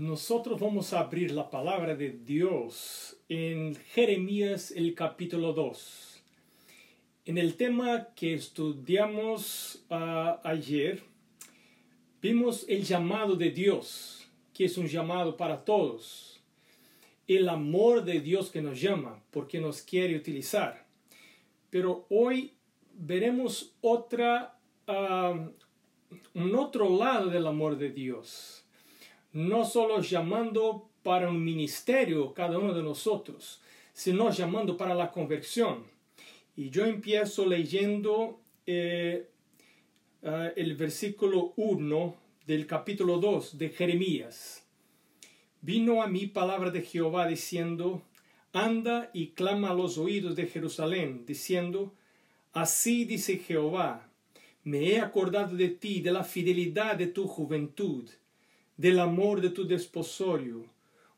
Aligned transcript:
Nosotros 0.00 0.58
vamos 0.58 0.94
a 0.94 1.00
abrir 1.00 1.30
la 1.30 1.50
palabra 1.50 1.94
de 1.94 2.08
Dios 2.08 3.18
en 3.28 3.74
Jeremías 3.74 4.70
el 4.70 4.94
capítulo 4.94 5.52
2. 5.52 6.22
En 7.26 7.36
el 7.36 7.54
tema 7.54 8.08
que 8.16 8.32
estudiamos 8.32 9.84
ah, 9.90 10.40
ayer, 10.42 11.02
vimos 12.22 12.64
el 12.66 12.82
llamado 12.82 13.36
de 13.36 13.50
Dios, 13.50 14.26
que 14.54 14.64
es 14.64 14.78
un 14.78 14.86
llamado 14.86 15.36
para 15.36 15.66
todos. 15.66 16.42
El 17.28 17.46
amor 17.50 18.02
de 18.02 18.22
Dios 18.22 18.48
que 18.48 18.62
nos 18.62 18.80
llama, 18.80 19.22
porque 19.30 19.60
nos 19.60 19.82
quiere 19.82 20.16
utilizar. 20.16 20.86
Pero 21.68 22.06
hoy 22.08 22.54
veremos 22.94 23.74
otra, 23.82 24.58
ah, 24.86 25.46
un 26.32 26.54
otro 26.54 26.88
lado 26.88 27.28
del 27.28 27.46
amor 27.46 27.76
de 27.76 27.90
Dios 27.90 28.59
no 29.32 29.64
solo 29.64 30.00
llamando 30.00 30.90
para 31.02 31.28
un 31.28 31.42
ministerio 31.42 32.34
cada 32.34 32.58
uno 32.58 32.74
de 32.74 32.82
nosotros, 32.82 33.60
sino 33.92 34.30
llamando 34.30 34.76
para 34.76 34.94
la 34.94 35.10
conversión. 35.10 35.84
Y 36.56 36.70
yo 36.70 36.84
empiezo 36.84 37.46
leyendo 37.46 38.40
eh, 38.66 39.28
eh, 40.22 40.52
el 40.56 40.76
versículo 40.76 41.52
1 41.56 42.16
del 42.46 42.66
capítulo 42.66 43.18
2 43.18 43.58
de 43.58 43.70
Jeremías. 43.70 44.66
Vino 45.62 46.02
a 46.02 46.06
mí 46.06 46.26
palabra 46.26 46.70
de 46.70 46.82
Jehová 46.82 47.26
diciendo, 47.26 48.02
anda 48.52 49.10
y 49.12 49.28
clama 49.28 49.70
a 49.70 49.74
los 49.74 49.98
oídos 49.98 50.34
de 50.34 50.46
Jerusalén, 50.46 51.24
diciendo, 51.26 51.94
así 52.52 53.04
dice 53.04 53.38
Jehová, 53.38 54.10
me 54.64 54.90
he 54.90 55.00
acordado 55.00 55.56
de 55.56 55.68
ti, 55.68 56.00
de 56.00 56.12
la 56.12 56.24
fidelidad 56.24 56.96
de 56.96 57.06
tu 57.06 57.26
juventud 57.26 58.08
del 58.80 58.98
amor 58.98 59.42
de 59.42 59.50
tu 59.50 59.66
desposorio, 59.66 60.64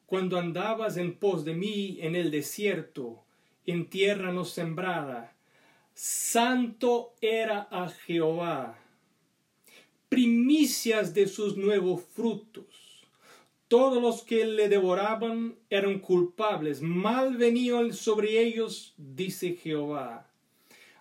cuando 0.05 0.37
andabas 0.37 0.97
en 0.97 1.15
pos 1.15 1.45
de 1.45 1.55
mí 1.55 1.97
en 2.01 2.17
el 2.17 2.33
desierto, 2.33 3.23
en 3.67 3.89
tierra 3.89 4.33
no 4.33 4.45
sembrada. 4.45 5.37
Santo 5.95 7.15
era 7.21 7.69
a 7.71 7.89
Jehová, 7.89 8.81
primicias 10.09 11.15
de 11.15 11.29
sus 11.29 11.57
nuevos 11.57 12.03
frutos. 12.03 13.07
Todos 13.69 14.03
los 14.03 14.25
que 14.25 14.45
le 14.45 14.69
devoraban 14.69 15.55
eran 15.71 16.01
culpables, 16.01 16.83
mal 16.83 17.37
venía 17.37 17.93
sobre 17.93 18.41
ellos, 18.41 18.93
dice 18.97 19.55
Jehová. 19.55 20.29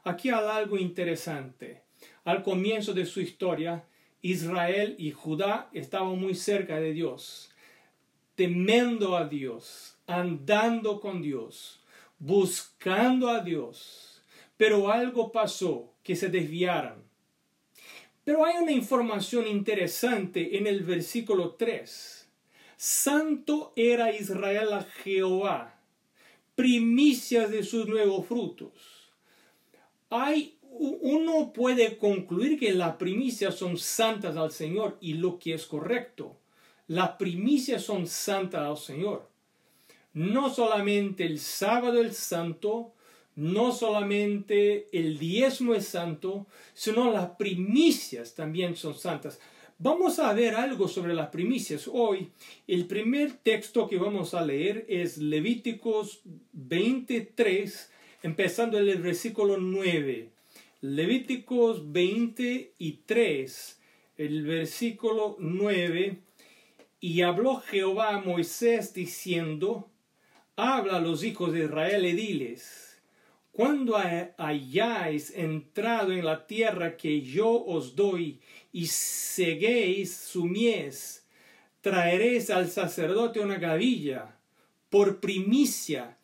Aquí 0.03 0.29
hay 0.29 0.45
algo 0.47 0.77
interesante. 0.77 1.81
Al 2.23 2.43
comienzo 2.43 2.93
de 2.93 3.07
su 3.07 3.19
historia, 3.19 3.83
Israel 4.21 4.95
y 4.97 5.11
Judá 5.11 5.69
estaban 5.73 6.19
muy 6.19 6.35
cerca 6.35 6.79
de 6.79 6.93
Dios, 6.93 7.51
temiendo 8.35 9.17
a 9.17 9.27
Dios, 9.27 9.97
andando 10.07 10.99
con 10.99 11.21
Dios, 11.21 11.81
buscando 12.19 13.29
a 13.29 13.39
Dios. 13.39 14.21
Pero 14.57 14.91
algo 14.91 15.31
pasó, 15.31 15.91
que 16.03 16.15
se 16.15 16.29
desviaron. 16.29 17.03
Pero 18.23 18.45
hay 18.45 18.57
una 18.57 18.71
información 18.71 19.47
interesante 19.47 20.57
en 20.57 20.67
el 20.67 20.81
versículo 20.83 21.55
3. 21.55 22.27
Santo 22.77 23.73
era 23.75 24.11
Israel 24.11 24.73
a 24.73 24.83
Jehová, 24.83 25.79
primicias 26.55 27.49
de 27.51 27.63
sus 27.63 27.87
nuevos 27.87 28.25
frutos. 28.27 29.11
Hay 30.09 30.57
uno 30.79 31.51
puede 31.53 31.97
concluir 31.97 32.57
que 32.59 32.73
las 32.73 32.95
primicias 32.95 33.55
son 33.55 33.77
santas 33.77 34.37
al 34.37 34.51
Señor 34.51 34.97
y 35.01 35.13
lo 35.13 35.37
que 35.37 35.53
es 35.53 35.65
correcto. 35.65 36.37
Las 36.87 37.11
primicias 37.11 37.83
son 37.83 38.07
santas 38.07 38.61
al 38.61 38.77
Señor. 38.77 39.29
No 40.13 40.49
solamente 40.49 41.25
el 41.25 41.39
sábado 41.39 42.01
es 42.01 42.17
santo, 42.17 42.93
no 43.35 43.71
solamente 43.71 44.89
el 44.91 45.17
diezmo 45.17 45.73
es 45.73 45.87
santo, 45.87 46.47
sino 46.73 47.11
las 47.11 47.31
primicias 47.31 48.35
también 48.35 48.75
son 48.75 48.95
santas. 48.95 49.39
Vamos 49.77 50.19
a 50.19 50.31
ver 50.33 50.55
algo 50.55 50.87
sobre 50.87 51.13
las 51.13 51.29
primicias 51.29 51.89
hoy. 51.91 52.29
El 52.67 52.85
primer 52.85 53.33
texto 53.33 53.87
que 53.87 53.97
vamos 53.97 54.33
a 54.33 54.45
leer 54.45 54.85
es 54.87 55.17
Levíticos 55.17 56.21
23, 56.53 57.91
empezando 58.21 58.77
en 58.77 58.89
el 58.89 59.01
versículo 59.01 59.57
9. 59.57 60.29
Levíticos 60.83 61.91
23, 61.91 63.79
el 64.17 64.43
versículo 64.43 65.37
9, 65.37 66.17
y 66.99 67.21
habló 67.21 67.57
Jehová 67.57 68.15
a 68.15 68.21
Moisés 68.21 68.91
diciendo, 68.91 69.91
habla 70.55 70.97
a 70.97 70.99
los 70.99 71.23
hijos 71.23 71.53
de 71.53 71.65
Israel 71.65 72.07
y 72.07 72.13
diles, 72.13 72.99
cuando 73.51 73.95
hayáis 74.37 75.29
entrado 75.35 76.13
en 76.13 76.25
la 76.25 76.47
tierra 76.47 76.97
que 76.97 77.21
yo 77.21 77.63
os 77.63 77.95
doy 77.95 78.39
y 78.71 78.87
seguéis 78.87 80.15
su 80.15 80.45
mies, 80.45 81.27
traeréis 81.81 82.49
al 82.49 82.71
sacerdote 82.71 83.39
una 83.39 83.59
gavilla 83.59 84.35
por 84.89 85.19
primicia 85.19 86.17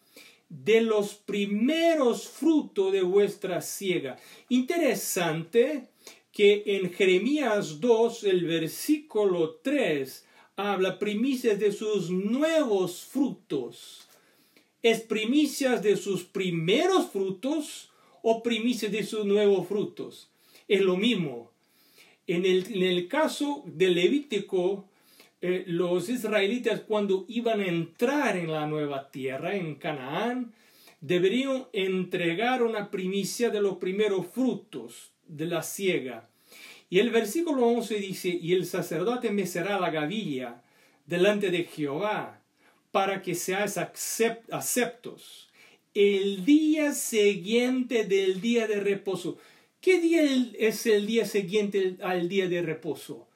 de 0.50 0.82
los 0.82 1.16
primeros 1.16 2.28
frutos 2.28 2.92
de 2.92 3.02
vuestra 3.02 3.62
siega. 3.62 4.18
Interesante 4.50 5.90
que 6.32 6.64
en 6.66 6.94
Jeremías 6.94 7.80
2, 7.82 8.24
el 8.26 8.46
versículo 8.46 9.60
3, 9.64 10.26
habla 10.56 11.00
primicias 11.00 11.60
de 11.60 11.72
sus 11.72 12.10
nuevos 12.10 13.06
frutos. 13.06 14.08
¿Es 14.84 15.02
primicias 15.02 15.82
de 15.84 15.98
sus 15.98 16.24
primeros 16.24 17.10
frutos 17.12 17.92
o 18.22 18.44
primicias 18.44 18.92
de 18.92 19.04
sus 19.04 19.26
nuevos 19.26 19.68
frutos? 19.68 20.30
Es 20.68 20.82
lo 20.82 20.96
mismo. 20.96 21.52
En 22.26 22.46
el, 22.46 22.66
en 22.74 22.84
el 22.84 23.08
caso 23.08 23.64
de 23.66 23.90
Levítico, 23.90 24.86
eh, 25.42 25.64
los 25.68 26.10
israelitas 26.10 26.82
cuando 26.82 27.26
iban 27.28 27.60
a 27.62 27.68
entrar 27.68 28.38
en 28.38 28.52
la 28.52 28.66
nueva 28.66 29.12
tierra, 29.12 29.56
en 29.56 29.76
Canaán, 29.76 30.54
deberían 31.00 31.68
entregar 31.74 32.64
una 32.64 32.90
primicia 32.90 33.50
de 33.50 33.62
los 33.62 33.78
primeros 33.78 34.26
frutos 34.28 35.12
de 35.28 35.46
la 35.46 35.62
siega. 35.62 36.30
Y 36.90 37.00
el 37.00 37.12
versículo 37.12 37.68
11 37.68 37.96
dice, 37.96 38.30
y 38.30 38.54
el 38.54 38.66
sacerdote 38.66 39.30
mecerá 39.32 39.80
la 39.80 39.92
gavilla 39.92 40.64
delante 41.06 41.52
de 41.52 41.66
Jehová 41.66 42.42
para 42.92 43.22
que 43.22 43.36
seáis 43.36 43.78
aceptos 43.78 45.50
el 45.94 46.46
día 46.46 46.94
siguiente 46.94 48.06
del 48.06 48.40
día 48.40 48.68
de 48.68 48.80
reposo. 48.80 49.38
¿Qué 49.82 50.00
día 50.00 50.22
es 50.58 50.86
el 50.86 51.06
día 51.06 51.26
siguiente 51.26 51.98
al 52.02 52.30
día 52.30 52.48
de 52.48 52.62
reposo? 52.62 53.28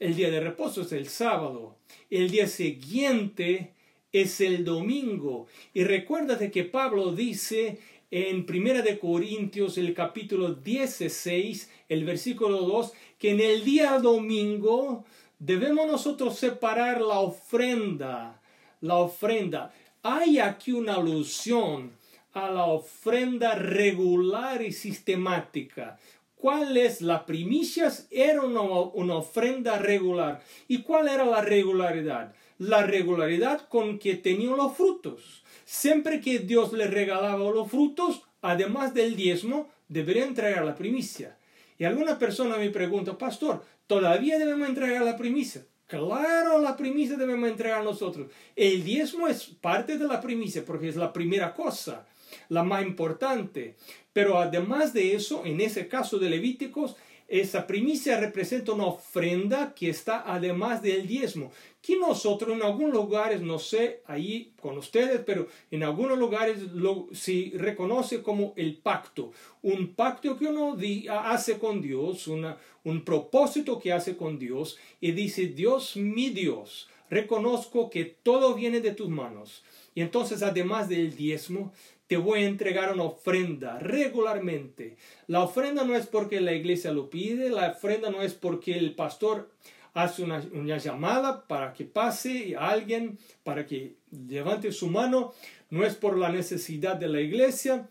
El 0.00 0.16
día 0.16 0.30
de 0.30 0.40
reposo 0.40 0.82
es 0.82 0.92
el 0.92 1.08
sábado. 1.08 1.76
El 2.10 2.30
día 2.30 2.48
siguiente 2.48 3.74
es 4.12 4.40
el 4.40 4.64
domingo. 4.64 5.46
Y 5.72 5.84
recuérdate 5.84 6.50
que 6.50 6.64
Pablo 6.64 7.12
dice 7.12 7.78
en 8.10 8.44
Primera 8.44 8.82
de 8.82 8.98
Corintios, 8.98 9.78
el 9.78 9.94
capítulo 9.94 10.54
16, 10.54 11.70
el 11.88 12.04
versículo 12.04 12.62
2, 12.62 12.92
que 13.18 13.30
en 13.30 13.40
el 13.40 13.64
día 13.64 13.98
domingo 14.00 15.04
debemos 15.38 15.86
nosotros 15.86 16.36
separar 16.38 17.00
la 17.00 17.20
ofrenda. 17.20 18.40
La 18.80 18.96
ofrenda. 18.96 19.72
Hay 20.02 20.40
aquí 20.40 20.72
una 20.72 20.94
alusión 20.94 21.92
a 22.32 22.50
la 22.50 22.64
ofrenda 22.64 23.54
regular 23.54 24.60
y 24.60 24.72
sistemática. 24.72 25.98
¿Cuál 26.44 26.76
es 26.76 27.00
la 27.00 27.24
primicias? 27.24 28.06
Era 28.10 28.42
una, 28.42 28.60
ofrenda 28.60 29.78
regular. 29.78 30.42
¿Y 30.68 30.82
cuál 30.82 31.08
era 31.08 31.24
la 31.24 31.40
regularidad? 31.40 32.34
La 32.58 32.82
regularidad 32.82 33.66
con 33.66 33.98
que 33.98 34.16
tenían 34.16 34.58
los 34.58 34.76
frutos. 34.76 35.42
Siempre 35.64 36.20
que 36.20 36.40
Dios 36.40 36.74
le 36.74 36.86
regalaba 36.86 37.50
los 37.50 37.70
frutos, 37.70 38.24
además 38.42 38.92
del 38.92 39.16
diezmo, 39.16 39.70
debería 39.88 40.26
entregar 40.26 40.66
la 40.66 40.74
primicia. 40.74 41.38
Y 41.78 41.84
alguna 41.84 42.18
persona 42.18 42.58
me 42.58 42.68
pregunta, 42.68 43.16
pastor, 43.16 43.64
¿todavía 43.86 44.38
debemos 44.38 44.68
entregar 44.68 45.00
la 45.00 45.16
primicia? 45.16 45.64
Claro, 45.86 46.60
la 46.60 46.76
primicia 46.76 47.16
debemos 47.16 47.48
entregar 47.48 47.82
nosotros. 47.82 48.30
El 48.54 48.84
diezmo 48.84 49.28
es 49.28 49.46
parte 49.46 49.96
de 49.96 50.06
la 50.06 50.20
primicia 50.20 50.62
porque 50.62 50.90
es 50.90 50.96
la 50.96 51.10
primera 51.10 51.54
cosa 51.54 52.04
la 52.48 52.62
más 52.62 52.84
importante. 52.84 53.76
Pero 54.12 54.38
además 54.38 54.92
de 54.92 55.14
eso, 55.14 55.42
en 55.44 55.60
ese 55.60 55.88
caso 55.88 56.18
de 56.18 56.30
Levíticos, 56.30 56.96
esa 57.26 57.66
primicia 57.66 58.20
representa 58.20 58.72
una 58.72 58.86
ofrenda 58.86 59.74
que 59.74 59.88
está 59.88 60.22
además 60.26 60.82
del 60.82 61.06
diezmo, 61.06 61.50
que 61.80 61.96
nosotros 61.96 62.54
en 62.54 62.62
algunos 62.62 62.92
lugares, 62.92 63.40
no 63.40 63.58
sé, 63.58 64.02
ahí 64.06 64.52
con 64.60 64.76
ustedes, 64.76 65.20
pero 65.24 65.48
en 65.70 65.82
algunos 65.82 66.18
lugares 66.18 66.60
lo, 66.74 67.08
se 67.12 67.52
reconoce 67.54 68.22
como 68.22 68.52
el 68.56 68.76
pacto, 68.76 69.32
un 69.62 69.94
pacto 69.94 70.36
que 70.36 70.46
uno 70.46 70.76
hace 71.10 71.58
con 71.58 71.80
Dios, 71.80 72.28
una, 72.28 72.58
un 72.84 73.04
propósito 73.04 73.78
que 73.78 73.92
hace 73.92 74.16
con 74.16 74.38
Dios, 74.38 74.78
y 75.00 75.12
dice, 75.12 75.46
Dios 75.46 75.96
mi 75.96 76.28
Dios, 76.28 76.88
reconozco 77.08 77.90
que 77.90 78.04
todo 78.04 78.54
viene 78.54 78.80
de 78.80 78.92
tus 78.92 79.08
manos. 79.08 79.62
Y 79.94 80.00
entonces, 80.00 80.42
además 80.42 80.88
del 80.88 81.14
diezmo, 81.14 81.72
te 82.14 82.18
voy 82.18 82.44
a 82.44 82.46
entregar 82.46 82.92
una 82.92 83.02
ofrenda 83.02 83.80
regularmente. 83.80 84.96
La 85.26 85.42
ofrenda 85.42 85.82
no 85.82 85.96
es 85.96 86.06
porque 86.06 86.40
la 86.40 86.52
iglesia 86.52 86.92
lo 86.92 87.10
pide, 87.10 87.50
la 87.50 87.72
ofrenda 87.72 88.08
no 88.08 88.22
es 88.22 88.34
porque 88.34 88.78
el 88.78 88.94
pastor 88.94 89.50
hace 89.94 90.22
una, 90.22 90.38
llamada 90.78 91.44
para 91.48 91.72
que 91.72 91.84
pase 91.84 92.54
alguien, 92.56 93.18
para 93.42 93.66
que 93.66 93.96
levante 94.28 94.70
su 94.70 94.86
mano, 94.90 95.32
no 95.70 95.84
es 95.84 95.96
por 95.96 96.16
la 96.16 96.28
necesidad 96.28 96.94
de 96.94 97.08
la 97.08 97.20
iglesia, 97.20 97.88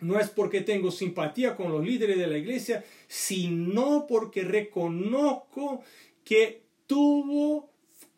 no 0.00 0.18
es 0.18 0.30
porque 0.30 0.60
tengo 0.60 0.90
simpatía 0.90 1.54
con 1.54 1.70
los 1.70 1.84
líderes 1.84 2.18
de 2.18 2.26
la 2.26 2.38
iglesia, 2.38 2.82
sino 3.06 4.04
porque 4.08 4.42
reconozco 4.42 5.84
que 6.24 6.64
tuvo, 6.88 7.70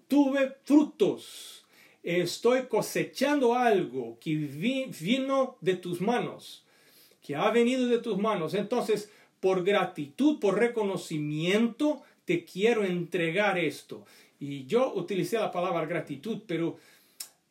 tuve 0.09 0.57
frutos. 0.65 1.66
Estoy 2.07 2.67
cosechando 2.69 3.57
algo 3.57 4.17
que 4.21 4.37
vino 4.37 5.57
de 5.61 5.75
tus 5.75 6.01
manos, 6.01 6.65
que 7.21 7.35
ha 7.35 7.51
venido 7.51 7.89
de 7.89 7.99
tus 7.99 8.17
manos. 8.17 8.55
Entonces, 8.55 9.11
por 9.41 9.65
gratitud, 9.65 10.39
por 10.39 10.57
reconocimiento, 10.57 12.05
te 12.25 12.45
quiero 12.45 12.85
entregar 12.85 13.59
esto. 13.59 14.07
Y 14.39 14.67
yo 14.67 14.95
utilicé 14.95 15.37
la 15.37 15.51
palabra 15.51 15.85
gratitud, 15.85 16.43
pero 16.47 16.77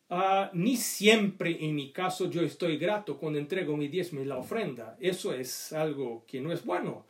ah, 0.08 0.50
ni 0.54 0.78
siempre 0.78 1.58
en 1.62 1.74
mi 1.74 1.92
caso 1.92 2.30
yo 2.30 2.40
estoy 2.40 2.78
grato 2.78 3.18
cuando 3.18 3.38
entrego 3.38 3.76
mi 3.76 3.88
diezmo 3.88 4.22
y 4.22 4.24
la 4.24 4.38
ofrenda. 4.38 4.96
Eso 4.98 5.34
es 5.34 5.74
algo 5.74 6.24
que 6.26 6.40
no 6.40 6.50
es 6.50 6.64
bueno. 6.64 7.04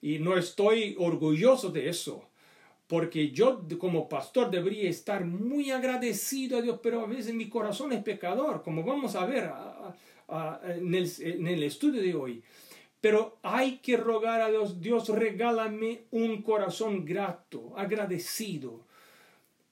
Y 0.00 0.20
no 0.20 0.38
estoy 0.38 0.96
orgulloso 0.98 1.68
de 1.68 1.90
eso. 1.90 2.27
Porque 2.88 3.30
yo 3.30 3.62
como 3.78 4.08
pastor 4.08 4.50
debería 4.50 4.90
estar 4.90 5.24
muy 5.24 5.70
agradecido 5.70 6.58
a 6.58 6.62
Dios, 6.62 6.80
pero 6.82 7.02
a 7.02 7.06
veces 7.06 7.34
mi 7.34 7.48
corazón 7.48 7.92
es 7.92 8.02
pecador, 8.02 8.62
como 8.62 8.82
vamos 8.82 9.14
a 9.14 9.26
ver 9.26 9.50
en, 10.64 10.94
el, 10.94 11.10
en 11.20 11.46
el 11.46 11.62
estudio 11.62 12.02
de 12.02 12.14
hoy. 12.14 12.42
Pero 13.00 13.38
hay 13.42 13.76
que 13.76 13.96
rogar 13.96 14.40
a 14.40 14.50
Dios, 14.50 14.80
Dios 14.80 15.08
regálame 15.08 16.02
un 16.10 16.42
corazón 16.42 17.04
grato, 17.04 17.72
agradecido, 17.76 18.84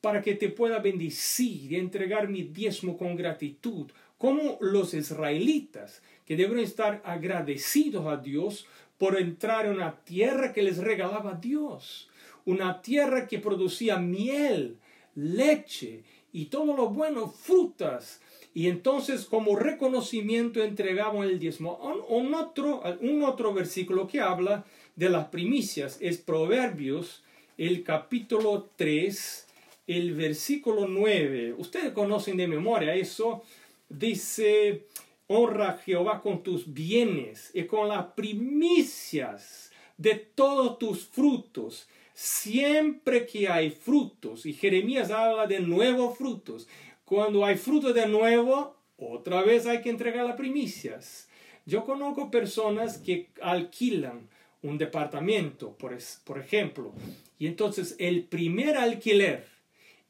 para 0.01 0.23
que 0.23 0.35
te 0.35 0.51
pueda 0.51 0.79
bendecir 0.79 1.73
y 1.73 1.77
entregar 1.77 2.29
mi 2.29 2.43
diezmo 2.43 2.97
con 2.97 3.17
gratitud, 3.17 3.91
como 4.19 4.57
los 4.61 4.95
israelitas, 4.95 6.03
que 6.25 6.37
deben 6.37 6.59
estar 6.59 7.03
agradecidos 7.05 8.07
a 8.07 8.17
Dios 8.17 8.67
por 8.99 9.19
entrar 9.19 9.67
en 9.67 9.73
una 9.73 9.97
tierra 10.05 10.53
que 10.53 10.63
les 10.63 10.79
regalaba 10.79 11.35
Dios, 11.35 12.09
una 12.47 12.81
tierra 12.81 13.29
que 13.29 13.39
producía 13.39 13.99
miel, 13.99 14.79
leche 15.15 16.03
y 16.33 16.47
todo 16.47 16.75
lo 16.75 16.89
bueno, 16.89 17.29
frutas, 17.29 18.21
y 18.55 18.69
entonces 18.69 19.27
como 19.27 19.57
reconocimiento 19.57 20.63
entregaban 20.63 21.23
el 21.25 21.39
diezmo. 21.39 21.77
Un, 22.09 22.33
otro, 22.33 22.83
un 23.03 23.23
otro 23.23 23.53
versículo 23.53 24.09
que 24.09 24.21
habla 24.21 24.65
de 24.95 25.11
las 25.11 25.27
primicias 25.27 25.99
es 26.01 26.17
Proverbios, 26.17 27.23
el 27.59 27.83
capítulo 27.83 28.71
3, 28.77 29.47
el 29.87 30.15
versículo 30.15 30.87
9. 30.89 31.55
Ustedes 31.59 31.93
conocen 31.93 32.39
de 32.39 32.49
memoria 32.49 32.95
eso. 32.95 33.43
Dice, 33.89 34.87
honra 35.27 35.71
a 35.71 35.79
Jehová 35.79 36.23
con 36.23 36.43
tus 36.43 36.73
bienes 36.73 37.51
y 37.53 37.65
con 37.65 37.89
las 37.89 38.07
primicias 38.15 39.71
de 39.99 40.15
todos 40.15 40.79
tus 40.79 41.07
frutos. 41.07 41.89
Siempre 42.19 43.27
que 43.27 43.47
hay 43.47 43.69
frutos, 43.69 44.47
y 44.47 44.55
Jeremías 44.55 45.11
habla 45.11 45.47
de 45.47 45.61
nuevos 45.61 46.17
frutos, 46.17 46.67
cuando 47.05 47.45
hay 47.45 47.57
fruto 47.57 47.93
de 47.93 48.07
nuevo, 48.07 48.75
otra 48.97 49.43
vez 49.43 49.67
hay 49.67 49.83
que 49.83 49.91
entregar 49.91 50.25
las 50.25 50.37
primicias. 50.37 51.29
Yo 51.67 51.85
conozco 51.85 52.31
personas 52.31 52.97
que 52.97 53.29
alquilan 53.43 54.31
un 54.63 54.79
departamento, 54.79 55.77
por, 55.77 55.95
por 56.25 56.39
ejemplo, 56.39 56.95
y 57.39 57.49
entonces 57.49 57.95
el 57.99 58.25
primer 58.25 58.79
alquiler, 58.79 59.47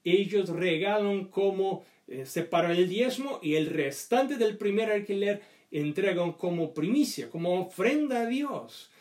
ellos 0.04 0.50
regalan 0.50 1.24
como 1.24 1.84
eh, 2.06 2.24
separan 2.24 2.76
el 2.76 2.88
diezmo 2.88 3.40
y 3.42 3.56
el 3.56 3.66
restante 3.66 4.36
del 4.36 4.56
primer 4.56 4.92
alquiler 4.92 5.42
entregan 5.72 6.34
como 6.34 6.72
primicia, 6.72 7.28
como 7.30 7.62
ofrenda 7.62 8.20
a 8.20 8.26
Dios. 8.26 8.92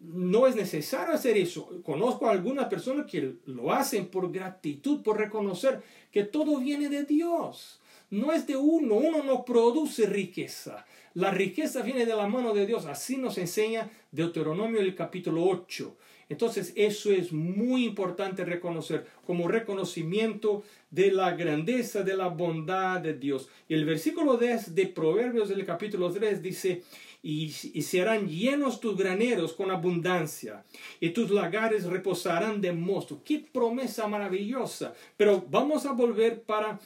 No 0.00 0.46
es 0.46 0.56
necesario 0.56 1.14
hacer 1.14 1.36
eso. 1.36 1.68
Conozco 1.82 2.26
a 2.26 2.32
algunas 2.32 2.66
personas 2.66 3.06
que 3.06 3.34
lo 3.46 3.72
hacen 3.72 4.06
por 4.06 4.32
gratitud, 4.32 5.02
por 5.02 5.18
reconocer 5.18 5.82
que 6.10 6.24
todo 6.24 6.58
viene 6.58 6.88
de 6.88 7.04
Dios. 7.04 7.80
No 8.10 8.32
es 8.32 8.46
de 8.46 8.56
uno, 8.56 8.96
uno 8.96 9.22
no 9.22 9.44
produce 9.44 10.06
riqueza. 10.06 10.84
La 11.14 11.30
riqueza 11.30 11.82
viene 11.82 12.06
de 12.06 12.16
la 12.16 12.26
mano 12.26 12.54
de 12.54 12.66
Dios. 12.66 12.86
Así 12.86 13.16
nos 13.16 13.38
enseña 13.38 13.90
Deuteronomio 14.10 14.80
el 14.80 14.94
capítulo 14.94 15.44
8. 15.44 15.96
Entonces 16.30 16.72
eso 16.76 17.10
es 17.10 17.32
muy 17.32 17.84
importante 17.84 18.44
reconocer 18.44 19.04
como 19.26 19.48
reconocimiento 19.48 20.62
de 20.90 21.10
la 21.10 21.32
grandeza, 21.32 22.04
de 22.04 22.16
la 22.16 22.28
bondad 22.28 23.00
de 23.00 23.14
Dios. 23.14 23.48
Y 23.68 23.74
el 23.74 23.84
versículo 23.84 24.36
10 24.36 24.74
de 24.76 24.86
Proverbios 24.86 25.48
del 25.48 25.66
capítulo 25.66 26.10
3 26.12 26.40
dice, 26.40 26.82
y, 27.22 27.50
serán 27.50 28.28
llenos 28.28 28.80
tus 28.80 28.96
graneros 28.96 29.52
con 29.52 29.70
abundancia, 29.70 30.64
y 31.00 31.10
tus 31.10 31.30
lagares 31.30 31.84
reposarán 31.84 32.60
de 32.60 32.72
mosto. 32.72 33.22
Qué 33.24 33.38
promesa 33.38 34.06
maravillosa. 34.08 34.94
Pero 35.16 35.44
vamos 35.48 35.84
a 35.84 35.92
volver 35.92 36.42
para, 36.42 36.78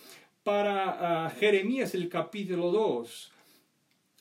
para 0.43 1.27
ah, 1.27 1.31
Jeremías, 1.31 1.95
el 1.95 2.09
capítulo 2.09 2.71
2. 2.73 3.31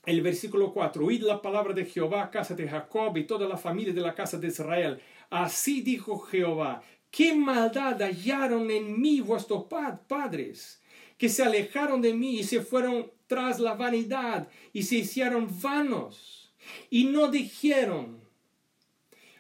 El 0.06 0.21
versículo 0.21 0.74
4, 0.74 1.06
oíd 1.06 1.21
la 1.21 1.42
palabra 1.42 1.74
de 1.74 1.86
Jehová, 1.86 2.30
casa 2.30 2.54
de 2.56 2.68
Jacob 2.68 3.15
y 3.18 3.24
toda 3.24 3.48
la 3.48 3.56
familia 3.57 3.94
de 3.94 4.01
la 4.01 4.13
casa 4.13 4.38
de 4.38 4.48
Israel. 4.48 5.00
Así 5.30 5.81
dijo 5.81 6.19
Jehová, 6.19 6.83
qué 7.10 7.33
maldad 7.33 8.01
hallaron 8.01 8.69
en 8.69 9.00
mí 9.00 9.21
vuestros 9.21 9.63
padres, 10.07 10.81
que 11.18 11.30
se 11.30 11.42
alejaron 11.42 12.01
de 12.01 12.13
mí 12.13 12.39
y 12.39 12.44
se 12.44 12.60
fueron 12.60 13.10
tras 13.34 13.60
la 13.60 13.74
vanidad 13.74 14.48
y 14.74 14.84
se 14.84 14.98
hicieron 14.98 15.48
vanos 15.60 16.54
y 16.92 17.06
no 17.06 17.32
dijeron, 17.32 18.22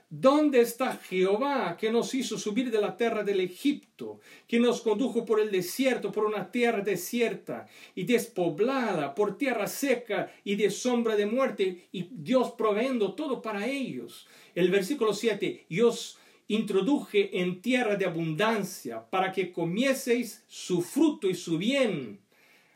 ¿dónde 0.09 0.61
está 0.61 0.97
Jehová 0.97 1.77
que 1.79 1.91
nos 1.91 2.15
hizo 2.15 2.39
subir 2.39 2.71
de 2.71 2.81
la 2.81 2.97
tierra 2.97 3.23
del 3.23 3.39
Egipto, 3.39 4.19
que 4.47 4.59
nos 4.59 4.81
condujo 4.81 5.25
por 5.25 5.39
el 5.39 5.51
desierto, 5.51 6.11
por 6.11 6.25
una 6.25 6.49
tierra 6.49 6.81
desierta 6.81 7.67
y 7.93 8.05
despoblada, 8.05 9.13
por 9.13 9.37
tierra 9.37 9.67
seca 9.67 10.33
y 10.43 10.55
de 10.55 10.71
sombra 10.71 11.15
de 11.15 11.27
muerte, 11.27 11.87
y 11.91 12.07
Dios 12.09 12.53
proveendo 12.57 13.13
todo 13.13 13.43
para 13.43 13.67
ellos? 13.67 14.27
El 14.55 14.71
versículo 14.71 15.13
7, 15.13 15.67
Dios 15.69 16.17
introduje 16.47 17.39
en 17.41 17.61
tierra 17.61 17.95
de 17.95 18.05
abundancia 18.05 19.07
para 19.07 19.31
que 19.31 19.51
comieseis 19.51 20.43
su 20.47 20.81
fruto 20.81 21.29
y 21.29 21.35
su 21.35 21.59
bien 21.59 22.22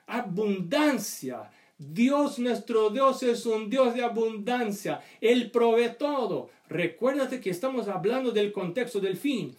abundancia. 0.08 1.52
Dios 1.78 2.40
nuestro 2.40 2.90
Dios 2.90 3.22
es 3.22 3.46
un 3.46 3.70
Dios 3.70 3.94
de 3.94 4.04
abundancia. 4.04 5.02
Él 5.22 5.52
provee 5.52 5.92
todo. 5.98 6.50
Recuérdate 6.70 7.40
que 7.40 7.52
estamos 7.52 7.88
hablando 7.88 8.32
del 8.32 8.52
contexto 8.52 9.00
del 9.00 9.16
fin. 9.16 9.56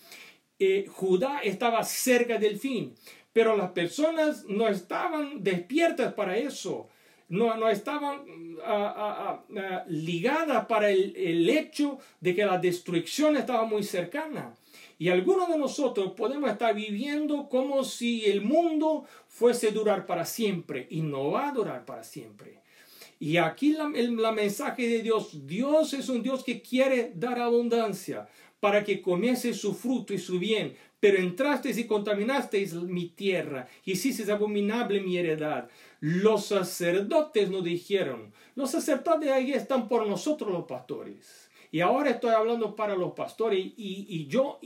Eh, 0.59 0.87
Judá 0.89 1.41
estaba 1.45 1.85
cerca 1.85 2.37
del 2.39 2.59
fin, 2.59 2.95
pero 3.33 3.57
las 3.57 3.71
personas 3.71 4.45
no 4.49 4.67
estaban 4.67 5.43
despiertas 5.43 6.13
para 6.15 6.37
eso. 6.37 6.89
No, 7.29 7.57
no 7.57 7.69
estaban 7.69 8.23
ah, 8.65 8.95
ah, 8.97 9.45
ah, 9.57 9.85
ligadas 9.87 10.67
para 10.67 10.91
el, 10.91 11.15
el 11.15 11.49
hecho 11.49 11.99
de 12.21 12.35
que 12.35 12.45
la 12.45 12.59
destrucción 12.59 13.37
estaba 13.37 13.65
muy 13.65 13.85
cercana. 13.85 14.55
Y 14.99 15.11
algunos 15.11 15.49
de 15.49 15.57
nosotros 15.57 16.13
podemos 16.17 16.51
estar 16.51 16.75
viviendo 16.75 17.49
como 17.49 17.85
si 17.85 18.27
el 18.27 18.41
mundo 18.41 19.05
fuese 19.29 19.71
durar 19.71 20.07
para 20.07 20.25
siempre 20.25 20.89
y 20.91 21.03
no 21.03 21.31
va 21.31 21.49
a 21.49 21.53
durar 21.53 21.85
para 21.85 22.03
siempre. 22.03 22.63
Y 23.21 23.37
aquí 23.37 23.73
la, 23.73 23.91
el 23.95 24.13
mensaje 24.13 24.89
de 24.89 25.03
Dios, 25.03 25.47
Dios 25.47 25.93
es 25.95 26.09
un 26.09 26.23
Dios 26.23 26.43
que 26.45 26.61
quiere 26.61 27.13
dar 27.15 27.39
abundancia 27.39 28.29
para 28.61 28.83
que 28.83 29.01
comience 29.01 29.55
su 29.55 29.75
fruto 29.75 30.13
y 30.15 30.19
su 30.19 30.39
bien. 30.39 30.75
Pero 31.01 31.19
entrasteis 31.19 31.79
y 31.79 31.87
contaminasteis 31.87 32.75
mi 32.75 33.11
tierra, 33.11 33.69
hicisteis 33.85 34.29
abominable 34.29 35.01
mi 35.01 35.17
heredad. 35.17 35.69
Los 36.01 36.47
sacerdotes 36.47 37.51
nos 37.51 37.63
dijeron, 37.63 38.33
los 38.57 38.73
sacerdotes 38.73 39.31
ahí 39.31 39.53
están 39.53 39.89
por 39.89 40.09
nosotros 40.09 40.51
los 40.51 40.65
pastores. 40.65 41.48
Y 41.71 41.81
ahora 41.81 42.11
estoy 42.11 42.31
hablando 42.31 42.75
para 42.75 42.97
los 42.97 43.13
pastores 43.13 43.59
y, 43.77 44.27
yo 44.29 44.59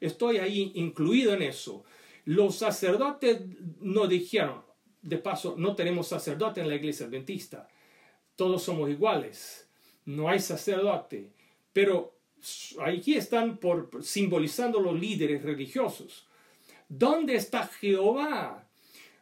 estoy 0.00 0.38
ahí 0.38 0.72
incluido 0.74 1.34
en 1.34 1.42
eso. 1.42 1.84
Los 2.24 2.56
sacerdotes 2.56 3.40
nos 3.80 4.08
dijeron, 4.08 4.62
de 5.02 5.18
paso, 5.18 5.54
no 5.56 5.74
tenemos 5.74 6.08
sacerdote 6.08 6.60
en 6.60 6.68
la 6.68 6.74
iglesia 6.74 7.06
adventista. 7.06 7.68
Todos 8.36 8.62
somos 8.62 8.90
iguales. 8.90 9.68
No 10.04 10.28
hay 10.28 10.40
sacerdote. 10.40 11.32
Pero 11.72 12.14
aquí 12.84 13.14
están 13.14 13.58
por, 13.58 13.90
simbolizando 14.02 14.80
los 14.80 14.98
líderes 14.98 15.42
religiosos. 15.42 16.26
¿dónde 16.90 17.36
está 17.36 17.66
Jehová? 17.66 18.66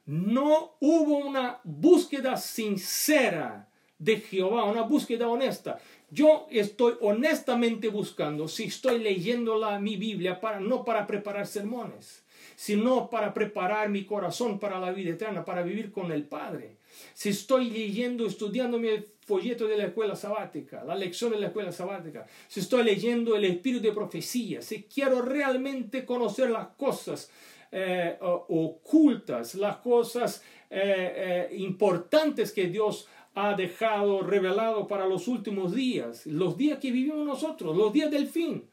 No 0.07 0.77
hubo 0.81 1.19
una 1.19 1.61
búsqueda 1.63 2.37
sincera 2.37 3.69
de 3.99 4.17
Jehová, 4.17 4.65
una 4.65 4.83
búsqueda 4.83 5.29
honesta. 5.29 5.79
Yo 6.11 6.47
estoy 6.51 6.95
honestamente 7.03 7.89
buscando 7.89 8.49
si 8.49 8.65
estoy 8.65 8.99
leyendo 8.99 9.59
la, 9.59 9.79
mi 9.79 9.97
Biblia 9.97 10.41
para, 10.41 10.59
no 10.59 10.83
para 10.83 11.07
preparar 11.07 11.47
sermones, 11.47 12.25
sino 12.57 13.11
para 13.11 13.35
preparar 13.35 13.91
mi 13.91 14.05
corazón 14.05 14.59
para 14.59 14.81
la 14.81 14.91
vida 14.91 15.11
eterna, 15.11 15.45
para 15.45 15.63
vivir 15.63 15.93
con 15.93 16.11
el 16.11 16.25
Padre. 16.25 16.79
Si 17.13 17.29
estoy 17.29 17.69
leyendo, 17.71 18.27
estudiando 18.27 18.79
mi 18.79 18.89
folleto 19.21 19.69
de 19.69 19.77
la 19.77 19.85
escuela 19.85 20.17
sabática, 20.17 20.83
la 20.83 20.95
lección 20.95 21.31
de 21.31 21.41
la 21.41 21.49
escuela 21.49 21.73
sabática, 21.73 22.27
si 22.49 22.61
estoy 22.61 22.85
leyendo 22.85 23.37
el 23.37 23.45
espíritu 23.45 23.83
de 23.83 23.93
profecía, 23.93 24.63
si 24.63 24.85
quiero 24.85 25.21
realmente 25.21 26.07
conocer 26.07 26.49
las 26.49 26.69
cosas 26.69 27.31
eh, 27.71 28.17
ocultas, 28.21 29.55
las 29.55 29.77
cosas 29.77 30.43
eh, 30.71 31.49
eh, 31.51 31.57
importantes 31.57 32.53
que 32.53 32.67
Dios 32.69 33.07
ha 33.35 33.55
dejado 33.55 34.23
revelado 34.23 34.87
para 34.89 35.07
los 35.07 35.29
últimos 35.29 35.75
días, 35.75 36.27
los 36.27 36.57
días 36.57 36.79
que 36.79 36.91
vivimos 36.91 37.27
nosotros, 37.27 37.77
los 37.77 37.93
días 37.93 38.11
del 38.11 38.27
fin. 38.27 38.65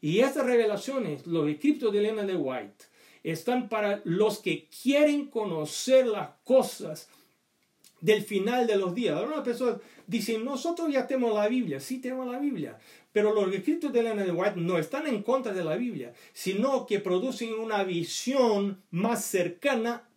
Y 0.00 0.20
estas 0.20 0.46
revelaciones, 0.46 1.26
los 1.26 1.48
escritos 1.48 1.92
de 1.92 2.00
Elena 2.00 2.24
de 2.24 2.36
White, 2.36 2.86
están 3.22 3.68
para 3.68 4.00
los 4.04 4.38
que 4.38 4.68
quieren 4.82 5.26
conocer 5.26 6.06
las 6.06 6.30
cosas 6.44 7.08
del 8.00 8.22
final 8.22 8.66
de 8.66 8.76
los 8.76 8.94
días. 8.94 9.16
Algunas 9.16 9.44
personas 9.44 9.76
dicen, 10.06 10.44
nosotros 10.44 10.92
ya 10.92 11.06
tenemos 11.06 11.34
la 11.34 11.48
Biblia, 11.48 11.80
sí 11.80 12.00
tenemos 12.00 12.30
la 12.30 12.38
Biblia, 12.38 12.78
pero 13.12 13.32
los 13.32 13.52
escritos 13.54 13.92
de 13.92 14.00
Elena 14.00 14.24
de 14.24 14.32
White 14.32 14.60
no 14.60 14.76
están 14.78 15.06
en 15.06 15.22
contra 15.22 15.52
de 15.52 15.64
la 15.64 15.76
Biblia, 15.76 16.12
sino 16.32 16.86
que 16.86 16.98
producen 16.98 17.54
una 17.54 17.84
visión 17.84 18.82
más 18.90 19.24
cercana 19.24 20.08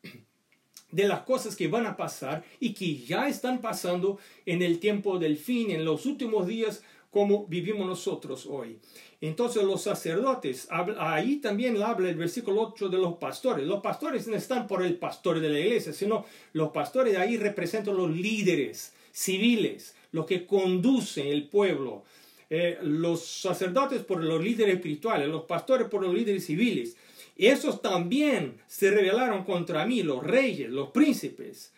de 0.95 1.09
las 1.09 1.23
cosas 1.23 1.57
que 1.57 1.67
van 1.67 1.85
a 1.85 1.97
pasar 1.97 2.45
y 2.61 2.73
que 2.73 2.95
ya 2.95 3.27
están 3.27 3.59
pasando 3.59 4.17
en 4.45 4.61
el 4.61 4.79
tiempo 4.79 5.19
del 5.19 5.35
fin, 5.35 5.71
en 5.71 5.83
los 5.83 6.05
últimos 6.05 6.47
días, 6.47 6.83
como 7.11 7.45
vivimos 7.47 7.85
nosotros 7.85 8.45
hoy. 8.45 8.79
Entonces 9.19 9.63
los 9.63 9.81
sacerdotes, 9.81 10.69
ahí 10.97 11.37
también 11.37 11.81
habla 11.83 12.09
el 12.09 12.15
versículo 12.15 12.61
8 12.61 12.87
de 12.87 12.97
los 12.97 13.15
pastores. 13.15 13.67
Los 13.67 13.81
pastores 13.81 14.25
no 14.27 14.37
están 14.37 14.67
por 14.67 14.83
el 14.83 14.95
pastor 14.95 15.41
de 15.41 15.49
la 15.49 15.59
iglesia, 15.59 15.91
sino 15.91 16.25
los 16.53 16.71
pastores 16.71 17.17
ahí 17.17 17.35
representan 17.35 17.97
los 17.97 18.09
líderes 18.09 18.93
civiles, 19.11 19.95
los 20.13 20.25
que 20.25 20.45
conducen 20.45 21.27
el 21.27 21.49
pueblo. 21.49 22.03
Eh, 22.49 22.77
los 22.81 23.25
sacerdotes 23.25 24.03
por 24.03 24.23
los 24.23 24.43
líderes 24.43 24.75
espirituales, 24.75 25.27
los 25.27 25.43
pastores 25.43 25.87
por 25.87 26.01
los 26.01 26.13
líderes 26.13 26.45
civiles. 26.45 26.95
Esos 27.35 27.81
también 27.81 28.61
se 28.67 28.91
rebelaron 28.91 29.43
contra 29.43 29.85
mí, 29.85 30.03
los 30.03 30.23
reyes, 30.23 30.69
los 30.69 30.91
príncipes. 30.91 31.73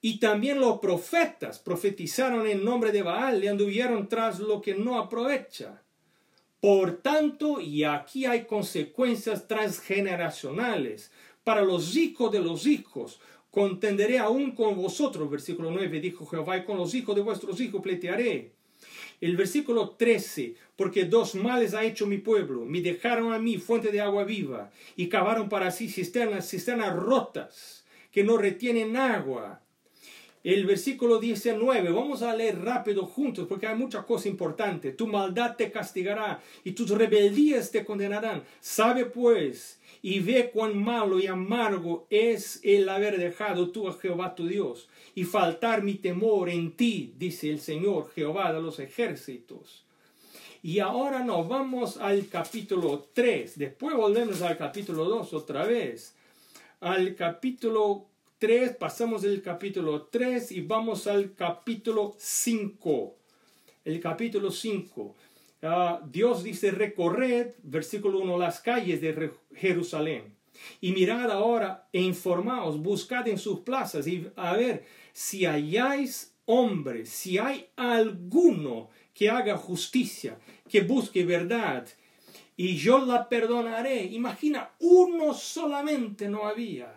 Y 0.00 0.18
también 0.18 0.60
los 0.60 0.80
profetas 0.80 1.58
profetizaron 1.58 2.46
en 2.46 2.64
nombre 2.64 2.92
de 2.92 3.02
Baal 3.02 3.42
y 3.42 3.48
anduvieron 3.48 4.08
tras 4.08 4.38
lo 4.38 4.60
que 4.60 4.74
no 4.74 4.98
aprovecha. 4.98 5.82
Por 6.60 6.98
tanto, 6.98 7.60
y 7.60 7.84
aquí 7.84 8.26
hay 8.26 8.44
consecuencias 8.44 9.48
transgeneracionales 9.48 11.10
para 11.42 11.62
los 11.62 11.96
hijos 11.96 12.32
de 12.32 12.40
los 12.40 12.66
hijos. 12.66 13.20
Contenderé 13.50 14.18
aún 14.18 14.52
con 14.52 14.76
vosotros, 14.76 15.30
versículo 15.30 15.70
9, 15.70 16.00
dijo 16.00 16.26
Jehová, 16.26 16.56
y 16.58 16.64
con 16.64 16.76
los 16.76 16.94
hijos 16.94 17.14
de 17.14 17.22
vuestros 17.22 17.60
hijos 17.60 17.80
pleitearé. 17.80 18.52
El 19.20 19.36
versículo 19.36 19.90
13, 19.90 20.54
porque 20.76 21.04
dos 21.04 21.34
males 21.34 21.74
ha 21.74 21.84
hecho 21.84 22.06
mi 22.06 22.18
pueblo, 22.18 22.64
me 22.64 22.80
dejaron 22.80 23.32
a 23.32 23.38
mí 23.38 23.58
fuente 23.58 23.90
de 23.90 24.00
agua 24.00 24.24
viva 24.24 24.70
y 24.96 25.08
cavaron 25.08 25.48
para 25.48 25.70
sí 25.70 25.88
cisternas, 25.88 26.48
cisternas 26.48 26.94
rotas 26.94 27.84
que 28.10 28.24
no 28.24 28.36
retienen 28.36 28.96
agua. 28.96 29.60
El 30.44 30.66
versículo 30.66 31.20
19, 31.20 31.90
vamos 31.90 32.20
a 32.20 32.36
leer 32.36 32.60
rápido 32.60 33.06
juntos 33.06 33.46
porque 33.48 33.66
hay 33.66 33.76
mucha 33.76 34.02
cosa 34.02 34.28
importante. 34.28 34.92
Tu 34.92 35.06
maldad 35.06 35.56
te 35.56 35.72
castigará 35.72 36.42
y 36.64 36.72
tus 36.72 36.90
rebeldías 36.90 37.70
te 37.70 37.82
condenarán. 37.82 38.44
Sabe 38.60 39.06
pues 39.06 39.80
y 40.04 40.20
ve 40.20 40.50
cuán 40.52 40.76
malo 40.76 41.18
y 41.18 41.28
amargo 41.28 42.06
es 42.10 42.60
el 42.62 42.90
haber 42.90 43.16
dejado 43.16 43.70
tú 43.70 43.88
a 43.88 43.94
Jehová 43.94 44.34
tu 44.34 44.46
Dios 44.46 44.86
y 45.14 45.24
faltar 45.24 45.82
mi 45.82 45.94
temor 45.94 46.50
en 46.50 46.76
ti, 46.76 47.14
dice 47.16 47.48
el 47.48 47.58
Señor 47.58 48.10
Jehová 48.14 48.52
de 48.52 48.60
los 48.60 48.80
ejércitos. 48.80 49.86
Y 50.62 50.80
ahora 50.80 51.24
nos 51.24 51.48
vamos 51.48 51.96
al 51.96 52.28
capítulo 52.28 53.08
3, 53.14 53.58
después 53.58 53.96
volvemos 53.96 54.42
al 54.42 54.58
capítulo 54.58 55.04
2 55.06 55.32
otra 55.32 55.64
vez. 55.64 56.14
Al 56.80 57.14
capítulo 57.14 58.04
3, 58.40 58.76
pasamos 58.76 59.22
del 59.22 59.40
capítulo 59.40 60.02
3 60.02 60.52
y 60.52 60.60
vamos 60.60 61.06
al 61.06 61.34
capítulo 61.34 62.14
5. 62.18 63.14
El 63.86 64.00
capítulo 64.00 64.50
5. 64.50 65.14
Ah, 65.66 66.02
Dios 66.04 66.44
dice, 66.44 66.72
recorred, 66.72 67.54
versículo 67.62 68.20
1, 68.20 68.36
las 68.36 68.60
calles 68.60 69.00
de 69.00 69.32
Jerusalén. 69.54 70.34
Y 70.82 70.92
mirad 70.92 71.30
ahora 71.30 71.88
e 71.90 72.02
informaos, 72.02 72.78
buscad 72.82 73.26
en 73.28 73.38
sus 73.38 73.60
plazas 73.60 74.06
y 74.06 74.28
a 74.36 74.52
ver 74.52 74.84
si 75.14 75.46
hayáis 75.46 76.34
hombres, 76.44 77.08
si 77.08 77.38
hay 77.38 77.66
alguno 77.76 78.90
que 79.14 79.30
haga 79.30 79.56
justicia, 79.56 80.36
que 80.68 80.82
busque 80.82 81.24
verdad, 81.24 81.88
y 82.58 82.76
yo 82.76 82.98
la 82.98 83.28
perdonaré. 83.30 84.04
Imagina, 84.04 84.70
uno 84.80 85.32
solamente 85.32 86.28
no 86.28 86.46
había. 86.46 86.92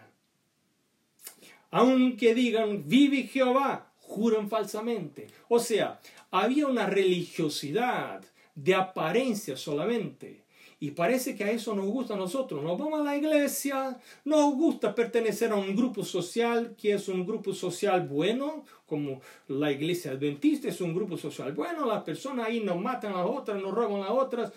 Aunque 1.71 2.35
digan, 2.35 2.83
vive 2.85 3.23
Jehová, 3.23 3.93
juran 3.99 4.49
falsamente. 4.49 5.27
O 5.47 5.57
sea, 5.57 6.01
había 6.31 6.67
una 6.67 6.85
religiosidad 6.85 8.23
de 8.57 8.73
apariencia 8.73 9.55
solamente. 9.55 10.43
Y 10.79 10.91
parece 10.91 11.35
que 11.35 11.43
a 11.43 11.51
eso 11.51 11.75
nos 11.75 11.85
gusta 11.85 12.15
a 12.15 12.17
nosotros. 12.17 12.63
Nos 12.63 12.77
vamos 12.77 12.99
a 12.99 13.03
la 13.03 13.15
iglesia, 13.15 13.97
nos 14.25 14.53
gusta 14.55 14.93
pertenecer 14.93 15.51
a 15.51 15.55
un 15.55 15.75
grupo 15.75 16.03
social 16.03 16.75
que 16.77 16.93
es 16.93 17.07
un 17.07 17.25
grupo 17.25 17.53
social 17.53 18.07
bueno, 18.07 18.65
como 18.85 19.21
la 19.47 19.71
iglesia 19.71 20.11
adventista 20.11 20.67
es 20.67 20.81
un 20.81 20.93
grupo 20.93 21.17
social 21.17 21.53
bueno, 21.53 21.85
las 21.85 22.03
personas 22.03 22.47
ahí 22.47 22.59
nos 22.59 22.79
matan 22.79 23.13
a 23.13 23.23
las 23.23 23.27
otras, 23.27 23.61
nos 23.61 23.73
roban 23.73 24.01
a 24.01 24.09
las 24.09 24.11
otras. 24.11 24.51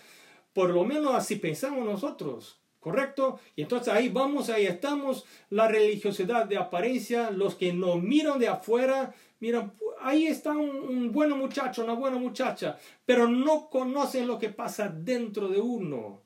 Por 0.53 0.69
lo 0.71 0.83
menos 0.83 1.15
así 1.15 1.37
pensamos 1.37 1.85
nosotros, 1.85 2.59
¿correcto? 2.79 3.39
Y 3.55 3.63
entonces 3.63 3.93
ahí 3.93 4.09
vamos, 4.09 4.49
ahí 4.49 4.65
estamos, 4.65 5.25
la 5.49 5.67
religiosidad 5.67 6.45
de 6.45 6.57
apariencia, 6.57 7.31
los 7.31 7.55
que 7.55 7.73
nos 7.73 8.01
miran 8.01 8.37
de 8.37 8.47
afuera, 8.47 9.13
miran, 9.39 9.73
ahí 10.01 10.27
está 10.27 10.51
un, 10.51 10.69
un 10.69 11.11
buen 11.11 11.31
muchacho, 11.31 11.83
una 11.83 11.93
buena 11.93 12.17
muchacha, 12.17 12.77
pero 13.05 13.27
no 13.27 13.69
conocen 13.69 14.27
lo 14.27 14.37
que 14.37 14.49
pasa 14.49 14.89
dentro 14.89 15.47
de 15.47 15.59
uno. 15.59 16.21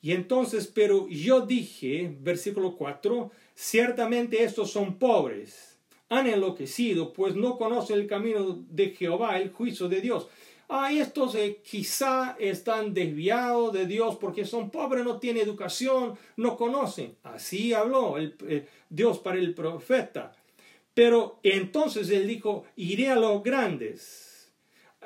Y 0.00 0.12
entonces, 0.12 0.66
pero 0.66 1.08
yo 1.08 1.42
dije, 1.42 2.16
versículo 2.20 2.76
4, 2.76 3.30
ciertamente 3.54 4.42
estos 4.42 4.70
son 4.70 4.98
pobres, 4.98 5.78
han 6.08 6.26
enloquecido, 6.26 7.12
pues 7.12 7.34
no 7.34 7.58
conocen 7.58 7.98
el 7.98 8.06
camino 8.06 8.64
de 8.70 8.90
Jehová, 8.90 9.38
el 9.38 9.50
juicio 9.50 9.88
de 9.88 10.00
Dios. 10.00 10.28
Ah, 10.68 10.92
estos 10.92 11.36
eh, 11.36 11.60
quizá 11.62 12.36
están 12.40 12.92
desviados 12.92 13.72
de 13.72 13.86
Dios 13.86 14.16
porque 14.16 14.44
son 14.44 14.70
pobres, 14.70 15.04
no 15.04 15.18
tienen 15.18 15.44
educación, 15.44 16.18
no 16.36 16.56
conocen. 16.56 17.16
Así 17.22 17.72
habló 17.72 18.16
el, 18.16 18.36
eh, 18.48 18.66
Dios 18.88 19.18
para 19.20 19.38
el 19.38 19.54
profeta. 19.54 20.32
Pero 20.96 21.40
entonces 21.42 22.08
él 22.08 22.26
dijo, 22.26 22.64
iré 22.74 23.10
a 23.10 23.16
los 23.16 23.42
grandes. 23.42 24.50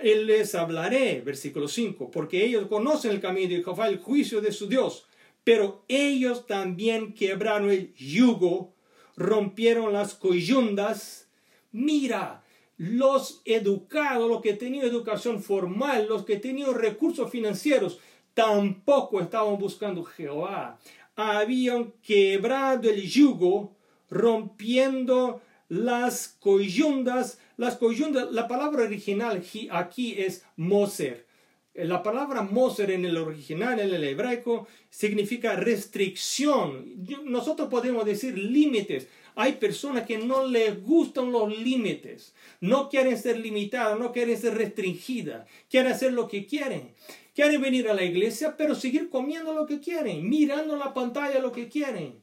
Él 0.01 0.29
les 0.29 0.55
hablaré, 0.55 1.21
versículo 1.21 1.67
5, 1.67 2.13
porque 2.13 2.45
ellos 2.45 2.69
conocen 2.69 3.11
el 3.11 3.21
camino 3.21 3.49
de 3.49 3.65
Jehová, 3.65 3.89
el 3.89 3.99
juicio 3.99 4.41
de 4.41 4.53
su 4.53 4.69
Dios. 4.69 5.09
Pero 5.43 5.85
ellos 5.89 6.47
también 6.47 7.13
quebraron 7.13 7.71
el 7.71 7.93
yugo, 7.95 8.73
rompieron 9.17 9.93
las 9.93 10.15
coyundas. 10.15 11.29
Mira, 11.73 12.45
los 12.77 13.43
educados, 13.45 14.31
los 14.31 14.43
que 14.43 14.53
tenían 14.53 14.87
educación 14.87 15.43
formal, 15.43 16.07
los 16.09 16.25
que 16.25 16.37
tenían 16.37 16.73
recursos 16.73 17.29
financieros, 17.33 17.99
tampoco 18.33 19.21
estaban 19.21 19.59
buscando 19.59 20.05
Jehová. 20.05 20.79
Habían 21.17 21.95
quebrado 22.01 22.89
el 22.89 23.03
yugo, 23.03 23.75
rompiendo 24.09 25.43
las 25.71 26.37
coyundas, 26.41 27.39
las 27.57 27.77
coyundas, 27.77 28.33
la 28.33 28.49
palabra 28.49 28.83
original 28.83 29.41
aquí 29.71 30.15
es 30.19 30.45
Moser, 30.57 31.27
La 31.75 32.03
palabra 32.03 32.43
Moser 32.43 32.91
en 32.91 33.05
el 33.05 33.17
original, 33.17 33.79
en 33.79 33.95
el 33.95 34.03
hebraico, 34.03 34.67
significa 34.91 35.55
restricción. 35.55 37.07
Nosotros 37.25 37.69
podemos 37.69 38.05
decir 38.05 38.37
límites. 38.37 39.07
Hay 39.37 39.53
personas 39.53 40.07
que 40.07 40.19
no 40.19 40.45
les 40.45 40.83
gustan 40.83 41.31
los 41.31 41.57
límites, 41.57 42.35
no 42.61 42.89
quieren 42.89 43.17
ser 43.17 43.39
limitadas, 43.39 43.97
no 43.97 44.11
quieren 44.11 44.37
ser 44.37 44.59
restringidas, 44.59 45.47
quieren 45.71 45.93
hacer 45.93 46.13
lo 46.13 46.27
que 46.27 46.47
quieren. 46.47 46.91
Quieren 47.33 47.63
venir 47.63 47.89
a 47.89 47.95
la 47.95 48.03
iglesia, 48.03 48.57
pero 48.57 48.75
seguir 48.75 49.09
comiendo 49.09 49.55
lo 49.55 49.67
que 49.67 49.79
quieren, 49.79 50.29
mirando 50.29 50.77
la 50.77 50.93
pantalla 50.93 51.39
lo 51.39 51.53
que 51.53 51.69
quieren, 51.69 52.17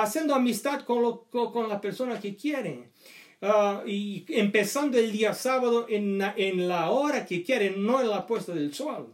haciendo 0.00 0.34
amistad 0.34 0.82
con, 0.82 1.20
con, 1.30 1.68
las 1.68 1.80
personas 1.80 2.20
que 2.20 2.34
quieren. 2.34 2.90
Ah, 3.40 3.82
y 3.86 4.24
empezando 4.28 4.98
el 4.98 5.12
día 5.12 5.34
sábado 5.34 5.86
en, 5.88 6.20
en 6.36 6.68
la 6.68 6.90
hora 6.90 7.26
que 7.26 7.42
quieren, 7.42 7.84
no 7.84 8.00
en 8.00 8.08
la 8.08 8.26
puesta 8.26 8.54
del 8.54 8.72
sol, 8.72 9.12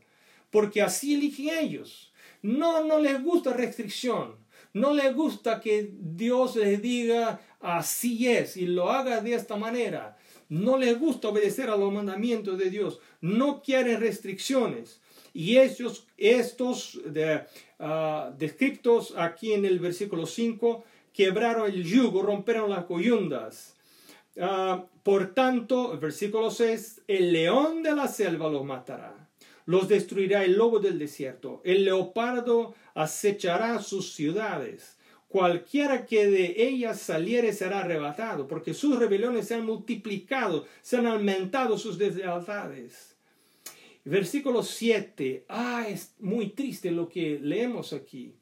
porque 0.50 0.82
así 0.82 1.14
eligen 1.14 1.58
ellos. 1.58 2.12
No, 2.42 2.84
no 2.84 2.98
les 2.98 3.22
gusta 3.22 3.52
restricción, 3.52 4.36
no 4.72 4.94
les 4.94 5.14
gusta 5.14 5.60
que 5.60 5.90
Dios 5.92 6.56
les 6.56 6.80
diga 6.80 7.40
así 7.58 8.28
es 8.28 8.56
y 8.56 8.66
lo 8.66 8.90
haga 8.90 9.20
de 9.20 9.34
esta 9.34 9.56
manera. 9.56 10.16
No 10.48 10.78
les 10.78 10.98
gusta 10.98 11.28
obedecer 11.28 11.68
a 11.68 11.76
los 11.76 11.92
mandamientos 11.92 12.58
de 12.58 12.70
Dios, 12.70 13.00
no 13.20 13.60
quieren 13.60 14.00
restricciones. 14.00 15.00
Y 15.34 15.56
estos, 15.56 16.06
estos 16.16 17.00
ah, 17.78 18.32
descriptos 18.38 19.14
aquí 19.16 19.52
en 19.52 19.64
el 19.64 19.78
versículo 19.78 20.26
5 20.26 20.84
quebraron 21.12 21.70
el 21.70 21.84
yugo, 21.84 22.22
rompieron 22.22 22.70
las 22.70 22.84
coyundas. 22.84 23.74
Ah, 24.40 24.84
por 25.02 25.34
tanto, 25.34 25.98
versículo 25.98 26.50
6, 26.50 27.02
el 27.08 27.32
león 27.32 27.82
de 27.82 27.94
la 27.94 28.06
selva 28.06 28.48
los 28.48 28.64
matará, 28.64 29.28
los 29.66 29.88
destruirá 29.88 30.44
el 30.44 30.52
lobo 30.56 30.78
del 30.78 30.98
desierto, 30.98 31.60
el 31.64 31.84
leopardo 31.84 32.74
acechará 32.94 33.80
sus 33.80 34.12
ciudades. 34.12 34.96
Cualquiera 35.28 36.06
que 36.06 36.26
de 36.26 36.54
ellas 36.56 37.00
saliere 37.00 37.52
será 37.52 37.80
arrebatado, 37.80 38.48
porque 38.48 38.72
sus 38.72 38.98
rebeliones 38.98 39.48
se 39.48 39.56
han 39.56 39.66
multiplicado, 39.66 40.66
se 40.82 40.96
han 40.96 41.06
aumentado 41.06 41.76
sus 41.76 41.98
deslealtades. 41.98 43.07
Versículo 44.04 44.62
7. 44.62 45.44
Ah, 45.48 45.86
es 45.88 46.14
muy 46.18 46.50
triste 46.50 46.90
lo 46.90 47.08
que 47.08 47.38
leemos 47.42 47.92
aquí. 47.92 48.34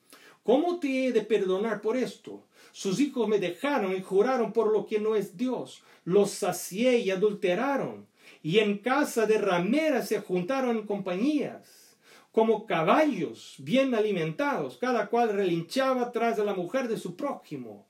¿Cómo 0.42 0.78
te 0.78 1.06
he 1.06 1.12
de 1.12 1.22
perdonar 1.22 1.80
por 1.80 1.96
esto? 1.96 2.46
Sus 2.70 3.00
hijos 3.00 3.26
me 3.26 3.40
dejaron 3.40 3.96
y 3.96 4.00
juraron 4.00 4.52
por 4.52 4.72
lo 4.72 4.86
que 4.86 5.00
no 5.00 5.16
es 5.16 5.36
Dios. 5.36 5.82
Los 6.04 6.30
sacié 6.30 6.98
y 6.98 7.10
adulteraron. 7.10 8.06
Y 8.42 8.60
en 8.60 8.78
casa 8.78 9.26
de 9.26 9.38
rameras 9.38 10.08
se 10.08 10.20
juntaron 10.20 10.76
en 10.76 10.86
compañías, 10.86 11.96
como 12.30 12.66
caballos 12.66 13.56
bien 13.58 13.94
alimentados, 13.94 14.78
cada 14.78 15.08
cual 15.08 15.30
relinchaba 15.30 16.12
tras 16.12 16.36
de 16.36 16.44
la 16.44 16.54
mujer 16.54 16.86
de 16.86 16.98
su 16.98 17.16
prójimo. 17.16 17.86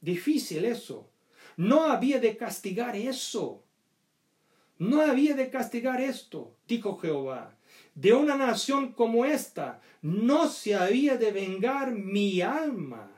Difícil 0.00 0.64
eso. 0.64 1.10
No 1.56 1.84
había 1.84 2.20
de 2.20 2.36
castigar 2.36 2.96
eso. 2.96 3.64
No 4.78 5.02
había 5.02 5.34
de 5.34 5.50
castigar 5.50 6.00
esto, 6.00 6.54
dijo 6.66 6.96
Jehová. 6.98 7.56
De 7.94 8.12
una 8.12 8.36
nación 8.36 8.92
como 8.92 9.24
esta 9.24 9.80
no 10.02 10.48
se 10.48 10.74
había 10.74 11.16
de 11.16 11.32
vengar 11.32 11.92
mi 11.92 12.40
alma. 12.40 13.10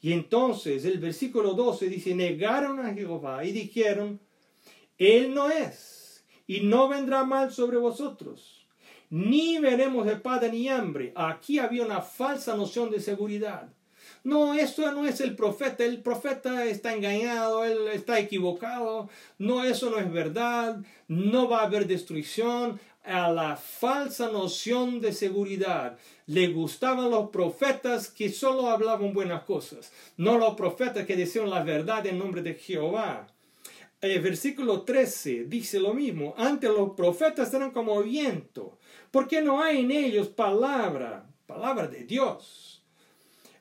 Y 0.00 0.12
entonces 0.12 0.84
el 0.84 0.98
versículo 0.98 1.52
12 1.54 1.88
dice, 1.88 2.14
negaron 2.14 2.80
a 2.80 2.94
Jehová 2.94 3.44
y 3.44 3.52
dijeron, 3.52 4.20
Él 4.98 5.34
no 5.34 5.50
es, 5.50 6.24
y 6.46 6.60
no 6.60 6.88
vendrá 6.88 7.24
mal 7.24 7.52
sobre 7.52 7.76
vosotros, 7.76 8.66
ni 9.10 9.58
veremos 9.58 10.06
espada 10.06 10.48
ni 10.48 10.68
hambre. 10.68 11.12
Aquí 11.14 11.58
había 11.58 11.84
una 11.84 12.00
falsa 12.00 12.56
noción 12.56 12.90
de 12.90 13.00
seguridad. 13.00 13.75
No, 14.26 14.54
eso 14.54 14.90
no 14.90 15.06
es 15.06 15.20
el 15.20 15.36
profeta, 15.36 15.84
el 15.84 16.02
profeta 16.02 16.64
está 16.64 16.92
engañado, 16.92 17.64
él 17.64 17.86
está 17.94 18.18
equivocado, 18.18 19.08
no, 19.38 19.62
eso 19.62 19.88
no 19.88 19.98
es 19.98 20.12
verdad, 20.12 20.82
no 21.06 21.48
va 21.48 21.60
a 21.60 21.66
haber 21.66 21.86
destrucción, 21.86 22.80
a 23.04 23.30
la 23.30 23.54
falsa 23.54 24.28
noción 24.32 25.00
de 25.00 25.12
seguridad. 25.12 25.96
Le 26.26 26.48
gustaban 26.48 27.08
los 27.08 27.30
profetas 27.30 28.08
que 28.08 28.28
solo 28.28 28.68
hablaban 28.68 29.12
buenas 29.12 29.44
cosas, 29.44 29.92
no 30.16 30.38
los 30.38 30.56
profetas 30.56 31.06
que 31.06 31.14
decían 31.14 31.48
la 31.48 31.62
verdad 31.62 32.04
en 32.04 32.18
nombre 32.18 32.42
de 32.42 32.54
Jehová. 32.54 33.28
El 34.00 34.20
versículo 34.22 34.82
13 34.82 35.44
dice 35.44 35.78
lo 35.78 35.94
mismo, 35.94 36.34
antes 36.36 36.68
los 36.68 36.94
profetas 36.96 37.54
eran 37.54 37.70
como 37.70 38.02
viento, 38.02 38.76
porque 39.12 39.40
no 39.40 39.62
hay 39.62 39.82
en 39.82 39.92
ellos 39.92 40.26
palabra, 40.26 41.30
palabra 41.46 41.86
de 41.86 42.02
Dios 42.02 42.75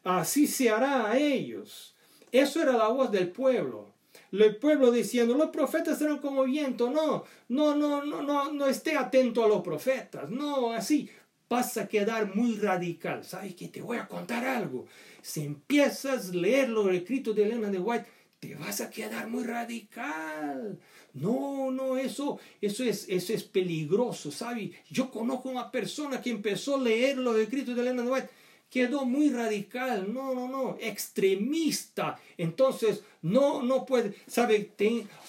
así 0.06 0.48
se 0.48 0.70
hará 0.70 1.12
a 1.12 1.18
ellos. 1.18 1.96
Eso 2.32 2.62
era 2.62 2.78
la 2.78 2.88
voz 2.88 3.12
del 3.12 3.30
pueblo. 3.30 3.94
El 4.32 4.58
pueblo 4.58 4.92
diciendo, 4.92 5.36
los 5.36 5.50
profetas 5.50 5.98
serán 5.98 6.20
como 6.20 6.44
viento. 6.44 6.90
No, 6.90 7.26
no, 7.50 7.76
no, 7.76 8.06
no, 8.06 8.22
no, 8.22 8.52
no 8.52 8.68
esté 8.68 8.96
atento 8.98 9.44
a 9.44 9.48
los 9.48 9.62
profetas. 9.62 10.30
No, 10.30 10.72
así 10.72 11.10
vas 11.50 11.78
a 11.78 11.88
quedar 11.88 12.36
muy 12.36 12.56
radical. 12.56 13.24
¿Sabes 13.24 13.56
que 13.56 13.68
Te 13.68 13.82
voy 13.82 13.98
a 13.98 14.08
contar 14.08 14.46
algo. 14.46 14.86
Si 15.22 15.44
empiezas 15.44 16.30
a 16.30 16.34
leer 16.34 16.70
los 16.70 16.92
escritos 16.94 17.36
de 17.36 17.44
Elena 17.44 17.70
de 17.70 17.80
White, 17.80 18.06
te 18.40 18.56
vas 18.56 18.82
a 18.82 18.90
quedar 18.90 19.28
muy 19.28 19.44
radical. 19.44 20.80
No, 21.14 21.72
no, 21.72 21.98
eso, 21.98 22.40
eso 22.62 22.84
es, 22.84 23.06
eso 23.08 23.34
es 23.34 23.44
peligroso, 23.44 24.32
¿sabes? 24.32 24.72
Yo 24.90 25.10
conozco 25.10 25.50
una 25.50 25.72
persona 25.72 26.22
que 26.22 26.30
empezó 26.30 26.76
a 26.76 26.82
leer 26.82 27.18
los 27.18 27.38
escritos 27.38 27.76
de 27.76 27.82
Elena 27.82 28.04
de 28.04 28.12
White 28.12 28.30
quedó 28.76 29.06
muy 29.06 29.30
radical, 29.30 30.14
no, 30.14 30.34
no, 30.34 30.50
no, 30.50 30.78
extremista. 30.82 32.20
Entonces, 32.38 33.06
no, 33.22 33.64
no 33.64 33.86
puede, 33.86 34.14
sabe, 34.28 34.70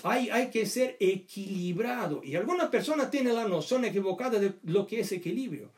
hay, 0.02 0.30
hay 0.30 0.50
que 0.50 0.66
ser 0.66 0.96
equilibrado. 0.98 2.24
Y 2.24 2.34
alguna 2.34 2.68
persona 2.72 3.08
tiene 3.08 3.32
la 3.32 3.46
noción 3.46 3.84
equivocada 3.84 4.40
de 4.40 4.54
lo 4.64 4.84
que 4.84 4.98
es 4.98 5.12
equilibrio. 5.12 5.70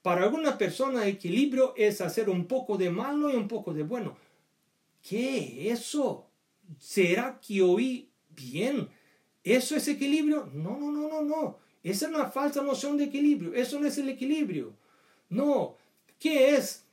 Para 0.00 0.22
alguna 0.22 0.56
persona, 0.56 1.06
equilibrio 1.06 1.74
es 1.76 2.00
hacer 2.00 2.30
un 2.30 2.46
poco 2.46 2.78
de 2.78 2.88
malo 2.88 3.30
y 3.30 3.36
un 3.36 3.48
poco 3.48 3.74
de 3.74 3.82
bueno. 3.82 4.16
¿Qué? 5.06 5.70
¿Eso? 5.70 6.24
¿Será 6.78 7.38
que 7.46 7.60
oí 7.60 8.08
bien? 8.30 8.88
¿Eso 9.44 9.76
es 9.76 9.86
equilibrio? 9.88 10.48
No, 10.54 10.78
no, 10.78 10.90
no, 10.90 11.06
no, 11.06 11.20
no. 11.20 11.58
Esa 11.82 12.06
es 12.06 12.14
una 12.14 12.30
falsa 12.30 12.62
noción 12.62 12.96
de 12.96 13.04
equilibrio. 13.04 13.52
Eso 13.52 13.78
no 13.78 13.86
es 13.86 13.98
el 13.98 14.08
equilibrio. 14.08 14.72
No. 15.28 15.76
¿Qué 16.18 16.56
es? 16.56 16.86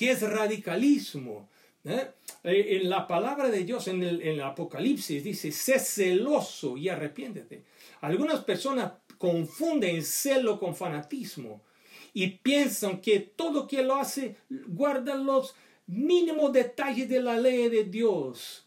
¿Qué 0.00 0.12
es 0.12 0.22
radicalismo? 0.22 1.50
¿Eh? 1.84 2.08
Eh, 2.42 2.78
en 2.80 2.88
la 2.88 3.06
palabra 3.06 3.50
de 3.50 3.64
Dios, 3.64 3.86
en 3.86 4.02
el, 4.02 4.40
Apocalipsis, 4.40 5.22
dice, 5.22 5.52
sé 5.52 5.78
celoso 5.78 6.78
y 6.78 6.88
arrepiéntete. 6.88 7.64
Algunas 8.00 8.42
personas 8.42 8.92
confunden 9.18 10.02
celo 10.02 10.58
con 10.58 10.74
fanatismo 10.74 11.60
y 12.14 12.28
piensan 12.28 13.02
que 13.02 13.20
todo 13.20 13.68
que 13.68 13.82
lo 13.82 13.96
hace 13.96 14.36
guarda 14.68 15.16
los 15.16 15.54
mínimos 15.86 16.50
detalles 16.54 17.06
de 17.06 17.20
la 17.20 17.36
ley 17.38 17.68
de 17.68 17.84
Dios. 17.84 18.66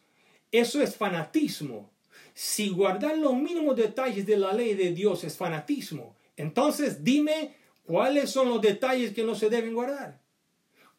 Eso 0.52 0.84
es 0.84 0.96
fanatismo. 0.96 1.90
Si 2.36 2.70
guardar 2.70 3.18
los 3.18 3.34
mínimos 3.34 3.76
detalles 3.76 4.28
de 4.28 4.38
la 4.38 4.54
ley 4.54 4.76
de 4.76 4.92
Dios 4.92 5.24
es 5.24 5.36
fanatismo, 5.36 6.16
entonces 6.38 7.04
dime 7.04 7.56
cuáles 7.86 8.30
son 8.30 8.50
los 8.50 8.62
detalles 8.62 9.16
que 9.16 9.24
no 9.24 9.34
se 9.34 9.50
deben 9.50 9.74
guardar. 9.74 10.23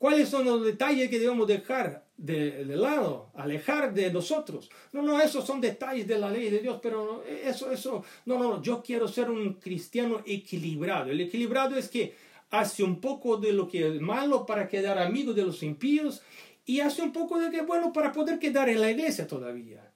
¿Cuáles 0.04 0.28
son 0.28 0.44
los 0.44 0.62
detalles 0.62 1.08
que 1.08 1.18
debemos 1.18 1.48
dejar 1.48 2.04
de, 2.18 2.62
lado, 2.66 3.30
alejar 3.34 3.94
de 3.94 4.12
nosotros? 4.12 4.68
No, 4.92 5.00
no, 5.00 5.18
esos 5.18 5.46
son 5.46 5.62
detalles 5.62 6.06
de 6.06 6.18
la 6.18 6.30
ley 6.30 6.50
de 6.50 6.58
Dios, 6.58 6.78
pero 6.82 7.24
eso, 7.24 7.72
eso, 7.72 8.04
no, 8.26 8.38
no, 8.38 8.60
yo 8.60 8.82
quiero 8.82 9.08
ser 9.08 9.30
un 9.30 9.54
cristiano 9.54 10.20
equilibrado. 10.26 11.10
El 11.10 11.22
equilibrado 11.22 11.74
es 11.76 11.88
que 11.88 12.14
hace 12.50 12.82
un 12.82 13.00
poco 13.00 13.38
de 13.38 13.54
lo 13.54 13.66
que 13.66 13.96
es 13.96 13.98
malo 14.02 14.44
para 14.44 14.68
quedar 14.68 14.98
amigo 14.98 15.32
de 15.32 15.46
los 15.46 15.62
impíos 15.62 16.20
y 16.66 16.80
hace 16.80 17.00
un 17.00 17.10
poco 17.10 17.38
de 17.38 17.50
que 17.50 17.60
es 17.60 17.66
bueno 17.66 17.90
para 17.90 18.12
poder 18.12 18.38
quedar 18.38 18.68
en 18.68 18.82
la 18.82 18.90
iglesia 18.90 19.26
todavía. 19.26 19.90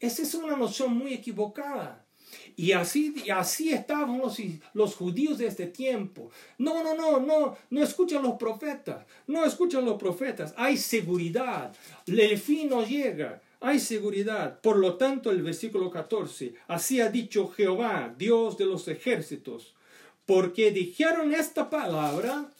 Esa 0.00 0.22
es 0.22 0.32
una 0.32 0.56
noción 0.56 0.96
muy 0.96 1.12
equivocada. 1.12 2.05
Y 2.56 2.72
así, 2.72 3.14
así 3.34 3.70
estaban 3.70 4.18
los, 4.18 4.38
los 4.72 4.94
judíos 4.94 5.38
de 5.38 5.46
este 5.46 5.66
tiempo. 5.66 6.30
No, 6.58 6.82
no, 6.82 6.94
no, 6.94 7.20
no, 7.20 7.56
no 7.68 7.82
escuchan 7.82 8.22
los 8.22 8.34
profetas, 8.34 9.04
no 9.26 9.44
escuchan 9.44 9.84
los 9.84 9.98
profetas. 9.98 10.54
Hay 10.56 10.78
seguridad, 10.78 11.74
el 12.06 12.38
fin 12.38 12.70
no 12.70 12.84
llega, 12.84 13.42
hay 13.60 13.78
seguridad. 13.78 14.60
Por 14.60 14.78
lo 14.78 14.94
tanto, 14.94 15.30
el 15.30 15.42
versículo 15.42 15.90
14, 15.90 16.54
así 16.68 17.00
ha 17.00 17.10
dicho 17.10 17.48
Jehová, 17.48 18.14
Dios 18.16 18.56
de 18.56 18.64
los 18.64 18.88
ejércitos, 18.88 19.74
porque 20.24 20.70
dijeron 20.70 21.34
esta 21.34 21.68
palabra, 21.68 22.50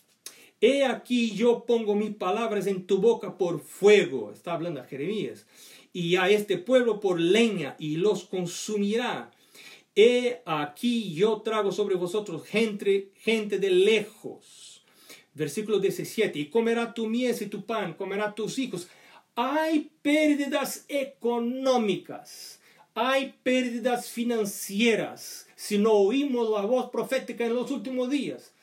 he 0.60 0.84
aquí 0.84 1.30
yo 1.34 1.64
pongo 1.64 1.94
mis 1.94 2.14
palabras 2.14 2.66
en 2.66 2.86
tu 2.86 2.98
boca 2.98 3.38
por 3.38 3.60
fuego, 3.60 4.30
está 4.30 4.52
hablando 4.52 4.80
a 4.80 4.84
Jeremías, 4.84 5.46
y 5.92 6.16
a 6.16 6.28
este 6.28 6.58
pueblo 6.58 7.00
por 7.00 7.18
leña, 7.18 7.76
y 7.78 7.96
los 7.96 8.24
consumirá 8.24 9.30
he 9.96 10.42
aquí 10.44 11.14
yo 11.14 11.40
trago 11.40 11.72
sobre 11.72 11.96
vosotros 11.96 12.44
gente, 12.44 13.10
gente 13.16 13.58
de 13.58 13.70
lejos. 13.70 14.84
Versículo 15.34 15.80
17, 15.80 16.38
y 16.38 16.46
comerá 16.46 16.94
tu 16.94 17.08
mies 17.08 17.42
y 17.42 17.46
tu 17.46 17.64
pan, 17.66 17.94
comerá 17.94 18.34
tus 18.34 18.58
hijos. 18.58 18.88
Hay 19.34 19.90
pérdidas 20.00 20.86
económicas, 20.88 22.60
hay 22.94 23.34
pérdidas 23.42 24.08
financieras 24.08 25.46
si 25.56 25.76
no 25.76 25.92
oímos 25.92 26.48
la 26.48 26.62
voz 26.62 26.90
profética 26.90 27.44
en 27.44 27.54
los 27.54 27.70
últimos 27.70 28.08
días. 28.08 28.54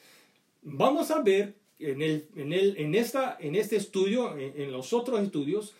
Vamos 0.63 1.11
a 1.11 1.21
ver 1.21 1.55
en, 1.77 2.01
el, 2.01 2.27
en, 2.35 2.53
el, 2.53 2.77
en, 2.77 2.95
esta, 2.95 3.37
en 3.39 3.55
este 3.55 3.75
estudio, 3.75 4.35
en, 4.37 4.59
en 4.59 4.71
los 4.71 4.93
otros 4.93 5.21
estudios, 5.21 5.75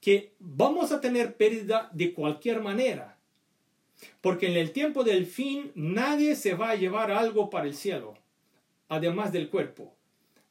que 0.00 0.34
vamos 0.38 0.92
a 0.92 1.00
tener 1.00 1.36
pérdida 1.36 1.90
de 1.92 2.14
cualquier 2.14 2.60
manera. 2.60 3.17
Porque 4.20 4.48
en 4.48 4.56
el 4.56 4.72
tiempo 4.72 5.04
del 5.04 5.26
fin 5.26 5.70
nadie 5.74 6.34
se 6.34 6.54
va 6.54 6.70
a 6.70 6.74
llevar 6.74 7.10
algo 7.10 7.50
para 7.50 7.66
el 7.66 7.74
cielo, 7.74 8.14
además 8.88 9.32
del 9.32 9.48
cuerpo. 9.48 9.94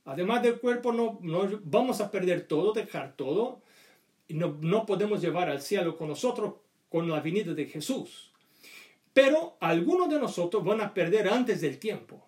Además 0.05 0.41
del 0.41 0.59
cuerpo 0.59 0.93
no, 0.93 1.19
vamos 1.63 1.99
a 1.99 2.09
perder 2.09 2.47
todo, 2.47 2.71
dejar 2.71 3.17
todo, 3.17 3.61
no, 4.29 4.57
no 4.61 4.85
podemos 4.85 5.21
llevar 5.21 5.49
al 5.49 5.61
cielo 5.61 5.97
con 5.97 6.07
nosotros 6.07 6.53
con 6.89 7.09
la 7.09 7.19
venida 7.19 7.53
de 7.53 7.65
Jesús. 7.65 8.31
Pero 9.13 9.57
algunos 9.59 10.09
de 10.09 10.19
nosotros 10.19 10.63
van 10.63 10.79
a 10.79 10.93
perder 10.93 11.27
antes 11.27 11.59
del 11.59 11.79
tiempo. 11.79 12.23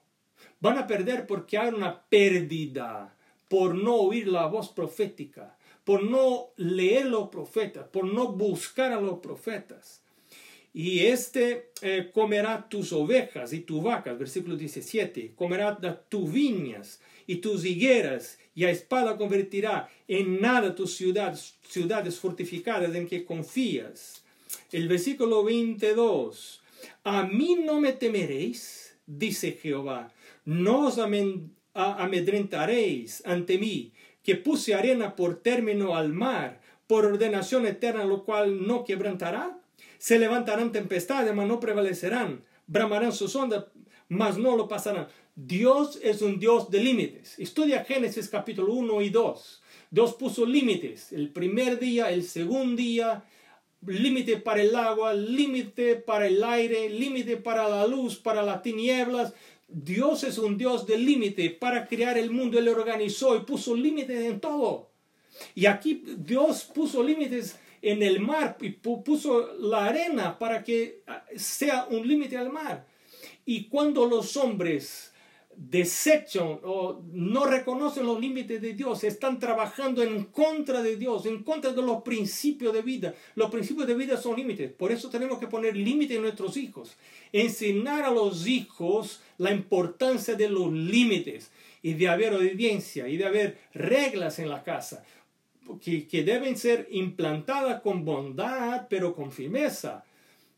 Van 0.59 0.77
a 0.77 0.87
perder 0.87 1.25
porque 1.25 1.57
hay 1.57 1.69
una 1.69 2.01
pérdida 2.01 3.15
por 3.47 3.75
no 3.75 3.95
oír 3.95 4.27
la 4.27 4.47
voz 4.47 4.69
profética, 4.69 5.57
por 5.83 6.03
no 6.03 6.49
leer 6.57 7.05
los 7.05 7.29
profetas, 7.29 7.87
por 7.87 8.05
no 8.05 8.33
buscar 8.33 8.91
a 8.91 8.99
los 8.99 9.19
profetas. 9.19 10.03
Y 10.73 11.05
este 11.05 11.71
eh, 11.81 12.11
comerá 12.13 12.69
tus 12.69 12.93
ovejas 12.93 13.53
y 13.53 13.61
tus 13.61 13.83
vacas, 13.83 14.19
versículo 14.19 14.55
17, 14.55 15.33
comerá 15.35 15.77
tus 16.07 16.31
viñas 16.31 17.01
y 17.25 17.37
tus 17.37 17.65
higueras, 17.65 18.37
y 18.53 18.65
a 18.65 18.71
espada 18.71 19.17
convertirá 19.17 19.89
en 20.07 20.41
nada 20.41 20.75
tus 20.75 20.95
ciudades, 20.95 21.55
ciudades 21.67 22.19
fortificadas 22.19 22.93
en 22.95 23.07
que 23.07 23.25
confías. 23.25 24.23
El 24.71 24.87
versículo 24.87 25.43
22, 25.43 26.61
a 27.03 27.23
mí 27.23 27.57
no 27.63 27.79
me 27.79 27.93
temeréis, 27.93 28.97
dice 29.05 29.53
Jehová, 29.53 30.11
no 30.45 30.87
os 30.87 30.97
amedrentaréis 31.73 33.23
ante 33.25 33.57
mí, 33.57 33.93
que 34.23 34.35
puse 34.35 34.73
arena 34.75 35.15
por 35.15 35.41
término 35.41 35.95
al 35.95 36.13
mar, 36.13 36.61
por 36.87 37.05
ordenación 37.05 37.65
eterna, 37.65 38.03
lo 38.03 38.25
cual 38.25 38.65
no 38.65 38.83
quebrantará. 38.83 39.59
Se 39.99 40.17
levantarán 40.17 40.71
tempestades, 40.71 41.35
mas 41.35 41.47
no 41.47 41.59
prevalecerán. 41.59 42.43
Bramarán 42.67 43.11
sus 43.11 43.35
ondas, 43.35 43.65
mas 44.07 44.37
no 44.37 44.55
lo 44.55 44.67
pasarán. 44.67 45.09
Dios 45.35 45.99
es 46.01 46.21
un 46.21 46.39
Dios 46.39 46.71
de 46.71 46.81
límites. 46.81 47.37
Estudia 47.37 47.83
Génesis 47.83 48.29
capítulo 48.29 48.73
1 48.73 49.01
y 49.01 49.09
2. 49.09 49.61
Dios 49.91 50.13
puso 50.13 50.45
límites. 50.45 51.11
El 51.11 51.29
primer 51.31 51.79
día, 51.79 52.11
el 52.11 52.23
segundo 52.23 52.77
día, 52.77 53.25
límite 53.85 54.37
para 54.37 54.61
el 54.61 54.73
agua, 54.73 55.13
límite 55.13 55.97
para 55.97 56.27
el 56.27 56.43
aire, 56.45 56.89
límite 56.89 57.35
para 57.35 57.67
la 57.67 57.85
luz, 57.85 58.17
para 58.17 58.41
las 58.41 58.61
tinieblas. 58.61 59.33
Dios 59.67 60.23
es 60.23 60.37
un 60.37 60.57
Dios 60.57 60.87
de 60.87 60.97
límite. 60.97 61.49
Para 61.49 61.87
crear 61.87 62.17
el 62.17 62.31
mundo, 62.31 62.57
Él 62.57 62.69
organizó 62.69 63.35
y 63.35 63.41
puso 63.41 63.75
límites 63.75 64.23
en 64.23 64.39
todo. 64.39 64.91
Y 65.55 65.65
aquí 65.65 66.03
Dios 66.17 66.63
puso 66.73 67.03
límites 67.03 67.59
en 67.81 68.03
el 68.03 68.19
mar 68.19 68.57
y 68.61 68.69
puso 68.69 69.53
la 69.59 69.85
arena 69.85 70.37
para 70.37 70.63
que 70.63 71.03
ah, 71.07 71.23
sea 71.35 71.87
un 71.89 72.07
límite 72.07 72.37
al 72.37 72.51
mar. 72.51 72.85
Y 73.45 73.67
cuando 73.67 74.05
los 74.05 74.37
hombres 74.37 75.13
desechan 75.59 76.59
o 76.63 77.01
no 77.11 77.45
reconocen 77.45 78.05
los 78.05 78.19
límites 78.19 78.61
de 78.61 78.73
Dios, 78.73 79.03
están 79.03 79.39
trabajando 79.39 80.01
en 80.01 80.25
contra 80.25 80.81
de 80.81 80.95
Dios, 80.95 81.25
en 81.25 81.43
contra 81.43 81.73
de 81.73 81.81
los 81.81 82.01
principios 82.01 82.73
de 82.73 82.81
vida. 82.81 83.13
Los 83.35 83.51
principios 83.51 83.85
de 83.85 83.95
vida 83.95 84.15
son 84.15 84.37
límites, 84.37 84.71
por 84.71 84.91
eso 84.91 85.09
tenemos 85.09 85.37
que 85.37 85.47
poner 85.47 85.75
límites 85.75 86.15
en 86.15 86.23
nuestros 86.23 86.55
hijos, 86.55 86.95
enseñar 87.33 88.05
a 88.05 88.11
los 88.11 88.47
hijos 88.47 89.21
la 89.37 89.51
importancia 89.51 90.35
de 90.35 90.49
los 90.49 90.71
límites 90.71 91.51
y 91.81 91.93
de 91.93 92.07
haber 92.07 92.33
obediencia 92.33 93.07
y 93.09 93.17
de 93.17 93.25
haber 93.25 93.57
reglas 93.73 94.39
en 94.39 94.49
la 94.49 94.63
casa 94.63 95.03
que, 95.79 96.23
deben 96.23 96.57
ser 96.57 96.87
implantadas 96.89 97.81
con 97.81 98.05
bondad, 98.05 98.87
pero 98.89 99.13
con 99.13 99.31
firmeza, 99.31 100.03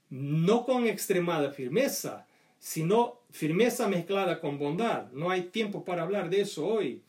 no 0.09 0.65
con 0.65 0.87
extremada 0.87 1.51
firmeza 1.51 2.25
sino 2.61 3.21
firmeza 3.31 3.87
mezclada 3.87 4.39
con 4.39 4.59
bondad. 4.59 5.11
No 5.11 5.31
hay 5.31 5.41
tiempo 5.45 5.83
para 5.83 6.03
hablar 6.03 6.29
de 6.29 6.41
eso 6.41 6.65
hoy. 6.65 7.01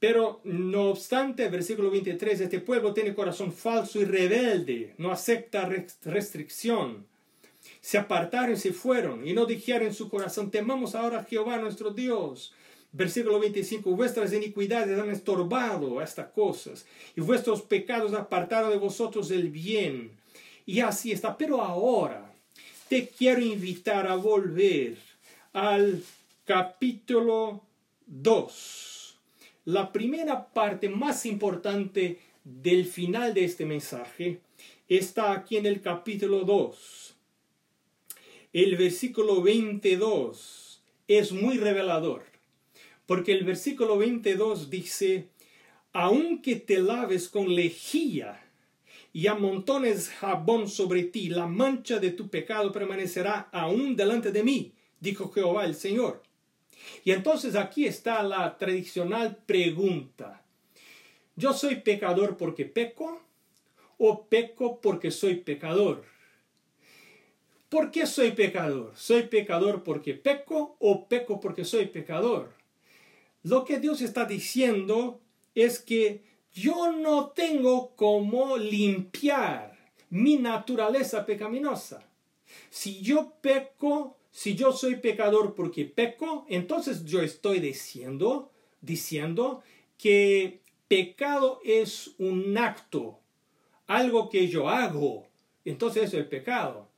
Pero 0.00 0.40
no 0.44 0.90
obstante, 0.90 1.48
versículo 1.50 1.90
23, 1.90 2.40
este 2.40 2.60
pueblo 2.60 2.94
tiene 2.94 3.14
corazón 3.14 3.52
falso 3.52 4.00
y 4.00 4.04
rebelde, 4.04 4.94
no 4.96 5.12
acepta 5.12 5.68
restricción. 6.04 7.06
Se 7.80 7.98
apartaron 7.98 8.52
y 8.52 8.56
se 8.56 8.72
fueron 8.72 9.26
y 9.26 9.34
no 9.34 9.44
dijeron 9.44 9.88
en 9.88 9.94
su 9.94 10.08
corazón, 10.08 10.50
temamos 10.50 10.94
ahora 10.94 11.20
a 11.20 11.24
Jehová 11.24 11.58
nuestro 11.58 11.90
Dios. 11.90 12.54
Versículo 12.90 13.38
25, 13.38 13.90
vuestras 13.90 14.32
iniquidades 14.32 14.98
han 14.98 15.10
estorbado 15.10 16.00
estas 16.00 16.28
cosas 16.28 16.86
y 17.14 17.20
vuestros 17.20 17.62
pecados 17.62 18.14
apartaron 18.14 18.70
de 18.70 18.78
vosotros 18.78 19.30
el 19.30 19.50
bien. 19.50 20.12
Y 20.64 20.80
así 20.80 21.12
está. 21.12 21.36
Pero 21.36 21.62
ahora, 21.62 22.32
te 22.88 23.08
quiero 23.08 23.42
invitar 23.42 24.06
a 24.06 24.16
volver 24.16 24.96
al 25.52 26.02
capítulo 26.44 27.62
2. 28.06 29.18
La 29.66 29.92
primera 29.92 30.48
parte 30.48 30.88
más 30.88 31.26
importante 31.26 32.18
del 32.42 32.86
final 32.86 33.34
de 33.34 33.44
este 33.44 33.66
mensaje 33.66 34.40
está 34.88 35.32
aquí 35.32 35.58
en 35.58 35.66
el 35.66 35.82
capítulo 35.82 36.40
2. 36.40 37.14
El 38.54 38.76
versículo 38.76 39.42
22 39.42 40.82
es 41.06 41.32
muy 41.32 41.58
revelador, 41.58 42.24
porque 43.08 43.32
el 43.32 43.42
versículo 43.44 43.96
22 43.96 44.68
dice, 44.68 45.30
aunque 45.94 46.56
te 46.56 46.78
laves 46.78 47.30
con 47.30 47.54
lejía, 47.54 48.44
y 49.14 49.28
amontones 49.28 50.10
jabón 50.10 50.68
sobre 50.68 51.04
ti, 51.04 51.30
la 51.30 51.46
mancha 51.46 51.98
de 52.00 52.10
tu 52.10 52.28
pecado 52.28 52.70
permanecerá 52.70 53.48
aún 53.50 53.96
delante 53.96 54.30
de 54.30 54.42
mí, 54.42 54.74
dijo 55.00 55.30
Jehová 55.30 55.64
el 55.64 55.74
Señor. 55.74 56.22
Y 57.02 57.12
entonces 57.12 57.56
aquí 57.56 57.86
está 57.86 58.22
la 58.22 58.58
tradicional 58.58 59.38
pregunta. 59.46 60.44
¿Yo 61.34 61.54
soy 61.54 61.76
pecador 61.76 62.36
porque 62.36 62.66
peco 62.66 63.22
o 63.96 64.26
peco 64.26 64.82
porque 64.82 65.10
soy 65.10 65.36
pecador? 65.36 66.04
¿Por 67.70 67.90
qué 67.90 68.06
soy 68.06 68.32
pecador? 68.32 68.92
¿Soy 68.96 69.22
pecador 69.22 69.82
porque 69.82 70.12
peco 70.12 70.76
o 70.78 71.08
peco 71.08 71.40
porque 71.40 71.64
soy 71.64 71.86
pecador? 71.86 72.57
Lo 73.42 73.64
que 73.64 73.78
Dios 73.78 74.00
está 74.00 74.24
diciendo 74.24 75.20
es 75.54 75.78
que 75.78 76.24
yo 76.52 76.92
no 76.92 77.28
tengo 77.30 77.94
cómo 77.94 78.56
limpiar 78.56 79.78
mi 80.10 80.36
naturaleza 80.36 81.24
pecaminosa. 81.26 82.08
Si 82.70 83.00
yo 83.00 83.34
peco, 83.40 84.16
si 84.30 84.54
yo 84.54 84.72
soy 84.72 84.96
pecador 84.96 85.54
porque 85.54 85.84
peco, 85.84 86.46
entonces 86.48 87.04
yo 87.04 87.20
estoy 87.20 87.60
diciendo, 87.60 88.50
diciendo 88.80 89.62
que 89.96 90.62
pecado 90.88 91.60
es 91.64 92.14
un 92.18 92.56
acto, 92.56 93.20
algo 93.86 94.28
que 94.30 94.48
yo 94.48 94.68
hago. 94.68 95.26
Entonces 95.64 96.04
eso 96.04 96.18
es 96.18 96.26
pecado. 96.26 96.88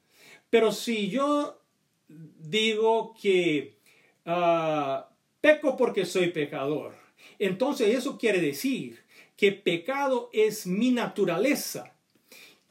Pero 0.48 0.72
si 0.72 1.10
yo 1.10 1.60
digo 2.08 3.14
que 3.20 3.78
ah, 4.24 5.09
peco 5.40 5.76
porque 5.76 6.04
soy 6.04 6.30
pecador, 6.30 6.94
entonces 7.38 7.96
eso 7.96 8.18
quiere 8.18 8.40
decir 8.40 9.02
que 9.36 9.52
pecado 9.52 10.28
es 10.32 10.66
mi 10.66 10.90
naturaleza. 10.90 11.94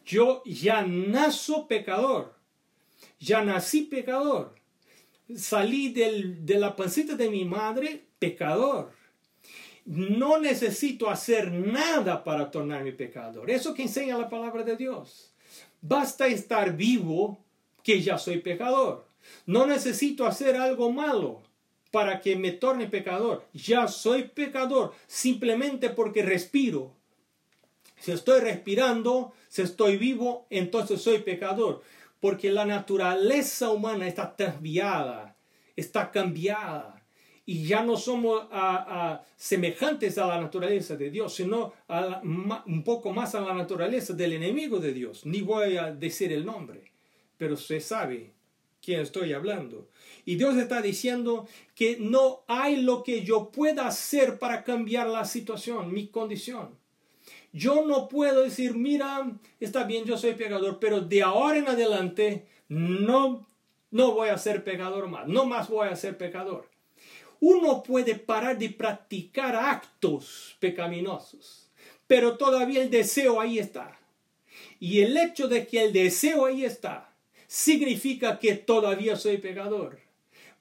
Yo 0.06 0.44
ya 0.46 0.84
nazo 0.84 1.68
pecador. 1.68 2.36
Ya 3.20 3.44
nací 3.44 3.82
pecador. 3.82 4.56
Salí 5.36 5.90
de 5.90 6.60
la 6.60 6.76
pancita 6.76 7.16
de 7.16 7.30
mi 7.30 7.46
madre 7.46 8.06
pecador. 8.20 8.92
No 9.86 10.40
necesito 10.40 11.10
hacer 11.10 11.52
nada 11.52 12.24
para 12.24 12.52
tornarme 12.52 12.92
pecador. 12.92 13.50
Eso 13.50 13.74
que 13.74 13.84
enseña 13.84 14.18
la 14.18 14.30
palabra 14.30 14.64
de 14.64 14.78
Dios. 14.78 15.34
Basta 15.82 16.28
estar 16.28 16.76
vivo 16.76 17.44
que 17.84 18.02
ya 18.02 18.18
soy 18.18 18.40
pecador. 18.40 19.08
No 19.48 19.66
necesito 19.66 20.26
hacer 20.26 20.56
algo 20.56 20.92
malo 20.92 21.49
para 21.92 22.22
que 22.22 22.36
me 22.36 22.52
torne 22.52 22.88
pecador. 22.88 23.46
Ya 23.54 23.88
soy 23.88 24.24
pecador 24.24 24.94
simplemente 25.08 25.90
porque 25.90 26.22
respiro. 26.22 26.96
Si 27.98 28.12
estoy 28.12 28.40
respirando, 28.40 29.34
si 29.48 29.62
estoy 29.64 29.98
vivo, 29.98 30.46
entonces 30.50 31.02
soy 31.02 31.20
pecador. 31.20 31.82
porque 32.20 32.52
la 32.52 32.66
naturaleza 32.66 33.70
humana 33.70 34.08
está 34.08 34.36
desviada, 34.38 35.36
está 35.76 36.12
cambiada. 36.12 36.96
Y 37.46 37.66
ya 37.66 37.82
no 37.82 37.98
somos 37.98 38.44
semejantes 39.36 40.20
a 40.20 40.28
la 40.28 40.40
naturaleza 40.40 40.96
de 40.96 41.10
Dios, 41.10 41.34
sino 41.34 41.74
un 41.88 42.84
poco 42.84 43.12
más 43.12 43.34
a 43.34 43.42
la 43.42 43.56
naturaleza 43.56 44.14
del 44.14 44.34
enemigo 44.34 44.80
de 44.80 44.94
Dios. 44.94 45.26
Ni 45.26 45.42
voy 45.42 45.78
a 45.78 45.92
decir 45.92 46.32
el 46.32 46.46
nombre, 46.46 46.92
pero 47.38 47.58
se 47.58 47.80
sabe 47.80 48.34
quién 48.80 49.00
estoy 49.00 49.34
hablando. 49.34 49.88
Y 50.30 50.36
Dios 50.36 50.58
está 50.58 50.80
diciendo 50.80 51.48
que 51.74 51.98
no 52.00 52.44
hay 52.46 52.84
lo 52.84 53.02
que 53.02 53.24
yo 53.24 53.50
pueda 53.50 53.88
hacer 53.88 54.38
para 54.38 54.64
cambiar 54.64 55.08
la 55.08 55.26
situación, 55.26 55.92
mi 55.92 56.06
condición. 56.06 56.78
Yo 57.52 57.84
no 57.88 58.08
puedo 58.08 58.44
decir, 58.44 58.76
mira, 58.76 59.32
está 59.60 59.86
bien, 59.86 60.06
yo 60.06 60.20
soy 60.20 60.36
pecador, 60.36 60.78
pero 60.80 61.02
de 61.02 61.24
ahora 61.24 61.58
en 61.58 61.68
adelante 61.68 62.46
no, 62.68 63.48
no 63.90 64.12
voy 64.12 64.30
a 64.30 64.38
ser 64.38 64.64
pecador 64.64 65.08
más, 65.08 65.28
no 65.28 65.46
más 65.46 65.68
voy 65.68 65.88
a 65.88 65.96
ser 65.96 66.16
pecador. 66.16 66.70
Uno 67.40 67.82
puede 67.82 68.14
parar 68.14 68.56
de 68.56 68.70
practicar 68.70 69.56
actos 69.56 70.56
pecaminosos, 70.60 71.72
pero 72.06 72.38
todavía 72.38 72.84
el 72.84 72.92
deseo 72.92 73.42
ahí 73.42 73.58
está. 73.58 73.98
Y 74.80 75.02
el 75.02 75.18
hecho 75.18 75.48
de 75.48 75.66
que 75.66 75.86
el 75.86 75.92
deseo 75.92 76.46
ahí 76.46 76.66
está, 76.66 77.16
significa 77.48 78.38
que 78.38 78.54
todavía 78.54 79.16
soy 79.16 79.40
pecador. 79.40 80.08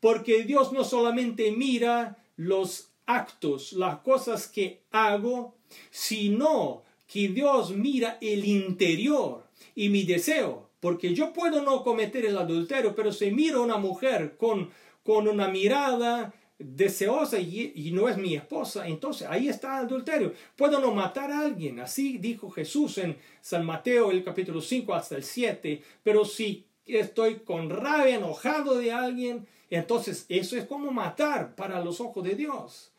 Porque 0.00 0.44
Dios 0.44 0.72
no 0.72 0.84
solamente 0.84 1.50
mira 1.52 2.16
los 2.36 2.90
actos, 3.06 3.72
las 3.72 3.98
cosas 4.00 4.46
que 4.46 4.82
hago, 4.90 5.54
sino 5.90 6.82
que 7.06 7.28
Dios 7.28 7.70
mira 7.70 8.18
el 8.20 8.44
interior 8.44 9.44
y 9.74 9.88
mi 9.88 10.04
deseo. 10.04 10.68
Porque 10.80 11.14
yo 11.14 11.32
puedo 11.32 11.62
no 11.62 11.82
cometer 11.82 12.24
el 12.26 12.38
adulterio, 12.38 12.94
pero 12.94 13.12
si 13.12 13.30
miro 13.30 13.60
a 13.60 13.64
una 13.64 13.78
mujer 13.78 14.36
con, 14.36 14.70
con 15.02 15.26
una 15.26 15.48
mirada 15.48 16.32
deseosa 16.58 17.38
y, 17.38 17.90
no 17.92 18.08
es 18.08 18.16
mi 18.16 18.34
esposa, 18.34 18.86
entonces 18.88 19.28
ahí 19.28 19.48
está 19.48 19.78
el 19.78 19.86
adulterio. 19.86 20.34
Puedo 20.56 20.80
no 20.80 20.92
matar 20.92 21.30
a 21.30 21.40
alguien, 21.40 21.80
así 21.80 22.18
dijo 22.18 22.50
Jesús 22.50 22.98
en 22.98 23.16
San 23.40 23.64
Mateo 23.64 24.10
el 24.10 24.24
capítulo 24.24 24.60
5 24.60 24.92
hasta 24.94 25.16
el 25.16 25.22
7, 25.22 25.82
pero 26.02 26.24
si 26.24 26.64
estoy 26.88 27.40
con 27.40 27.70
rabia, 27.70 28.16
enojado 28.16 28.78
de 28.78 28.92
alguien, 28.92 29.46
entonces 29.70 30.24
eso 30.28 30.56
es 30.56 30.64
como 30.64 30.90
matar 30.90 31.54
para 31.54 31.82
los 31.82 32.00
ojos 32.00 32.24
de 32.24 32.34
Dios. 32.34 32.92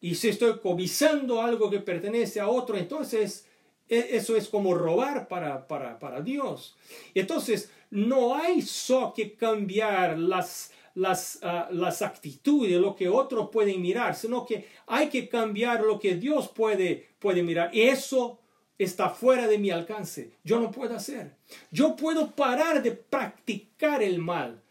Y 0.00 0.16
si 0.16 0.28
estoy 0.28 0.58
cobizando 0.58 1.40
algo 1.40 1.70
que 1.70 1.78
pertenece 1.80 2.40
a 2.40 2.48
otro, 2.48 2.76
entonces 2.76 3.46
e, 3.88 4.16
eso 4.16 4.36
es 4.36 4.48
como 4.48 4.74
robar 4.74 5.28
para, 5.28 5.66
para, 5.68 5.98
para 5.98 6.20
Dios. 6.20 6.76
Entonces, 7.14 7.70
no 7.90 8.34
hay 8.34 8.62
solo 8.62 9.12
que 9.14 9.34
cambiar 9.34 10.18
las, 10.18 10.72
las, 10.94 11.38
uh, 11.42 11.72
las 11.74 12.02
actitudes, 12.02 12.80
lo 12.80 12.96
que 12.96 13.08
otros 13.08 13.50
pueden 13.50 13.80
mirar, 13.80 14.14
sino 14.14 14.46
que 14.46 14.66
hay 14.86 15.08
que 15.08 15.28
cambiar 15.28 15.82
lo 15.82 15.98
que 15.98 16.16
Dios 16.16 16.48
puede, 16.48 17.10
puede 17.18 17.42
mirar. 17.42 17.70
Eso 17.72 18.38
está 18.82 19.10
fuera 19.10 19.46
de 19.46 19.58
mi 19.58 19.70
alcance. 19.70 20.32
Yo 20.44 20.60
no 20.60 20.70
puedo 20.70 20.94
hacer. 20.94 21.36
Yo 21.70 21.96
puedo 21.96 22.30
parar 22.32 22.82
de 22.82 22.92
practicar 22.92 24.02
el 24.02 24.18
mal, 24.18 24.62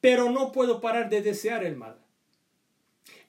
pero 0.00 0.30
no 0.30 0.52
puedo 0.52 0.80
parar 0.80 1.08
de 1.10 1.22
desear 1.22 1.64
el 1.64 1.76
mal. 1.76 1.96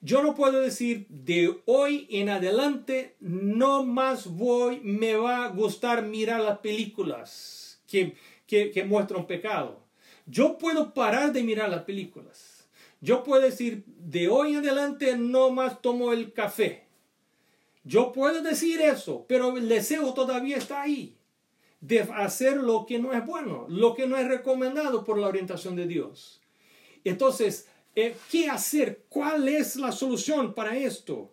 Yo 0.04 0.20
no 0.20 0.34
puedo 0.34 0.60
decir 0.60 1.06
de 1.08 1.60
hoy 1.64 2.08
en 2.10 2.28
adelante 2.28 3.14
no 3.20 3.84
más 3.84 4.26
voy, 4.26 4.80
me 4.80 5.14
va 5.14 5.44
a 5.44 5.48
gustar 5.48 6.02
mirar 6.02 6.40
las 6.40 6.58
películas 6.58 7.80
que, 7.86 8.16
que, 8.46 8.84
muestran 8.84 9.28
pecado. 9.28 9.86
Yo 10.26 10.58
puedo 10.58 10.92
parar 10.92 11.32
de 11.32 11.44
mirar 11.44 11.68
las 11.68 11.84
películas. 11.84 12.66
Yo 13.00 13.22
puedo 13.22 13.42
decir 13.42 13.84
de 13.86 14.28
hoy 14.28 14.54
en 14.54 14.58
adelante 14.58 15.16
no 15.16 15.50
más 15.50 15.80
tomo 15.80 16.12
el 16.12 16.32
café. 16.32 16.81
Yo 17.84 18.12
puedo 18.12 18.42
decir 18.42 18.80
eso, 18.80 19.24
pero 19.28 19.56
el 19.56 19.68
deseo 19.68 20.14
todavía 20.14 20.56
está 20.56 20.82
ahí 20.82 21.16
de 21.80 22.00
hacer 22.00 22.58
lo 22.58 22.86
que 22.86 22.98
no 22.98 23.12
es 23.12 23.26
bueno, 23.26 23.66
lo 23.68 23.94
que 23.94 24.06
no 24.06 24.16
es 24.16 24.28
recomendado 24.28 25.04
por 25.04 25.18
la 25.18 25.26
orientación 25.26 25.74
de 25.74 25.86
Dios. 25.86 26.40
Entonces, 27.02 27.66
eh, 27.94 28.16
¿Qué 28.30 28.48
hacer? 28.48 29.04
¿Cuál 29.08 29.48
es 29.48 29.76
la 29.76 29.92
solución 29.92 30.54
para 30.54 30.76
esto? 30.76 31.30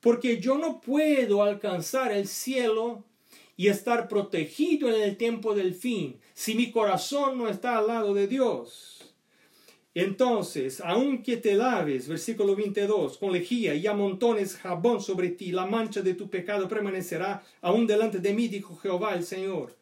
Porque 0.00 0.38
yo 0.38 0.58
no 0.58 0.80
puedo 0.80 1.42
alcanzar 1.42 2.12
el 2.12 2.28
cielo 2.28 3.04
y 3.56 3.68
estar 3.68 4.08
protegido 4.08 4.88
en 4.88 5.00
el 5.00 5.16
tiempo 5.16 5.54
del 5.54 5.74
fin 5.74 6.20
si 6.34 6.54
mi 6.54 6.70
corazón 6.70 7.38
no 7.38 7.48
está 7.48 7.78
al 7.78 7.86
lado 7.86 8.12
de 8.12 8.26
Dios. 8.26 9.01
Entonces, 9.94 10.80
aunque 10.84 11.36
te 11.36 11.54
laves, 11.54 12.08
versículo 12.08 12.56
22, 12.56 13.18
con 13.18 13.32
lejía 13.32 13.74
y 13.74 13.86
amontones 13.86 14.56
jabón 14.56 15.02
sobre 15.02 15.30
ti, 15.30 15.52
la 15.52 15.66
mancha 15.66 16.00
de 16.00 16.14
tu 16.14 16.30
pecado 16.30 16.68
permanecerá 16.68 17.42
aún 17.60 17.86
delante 17.86 18.18
de 18.18 18.32
mí, 18.32 18.48
dijo 18.48 18.76
Jehová 18.76 19.14
el 19.14 19.24
Señor. 19.24 19.76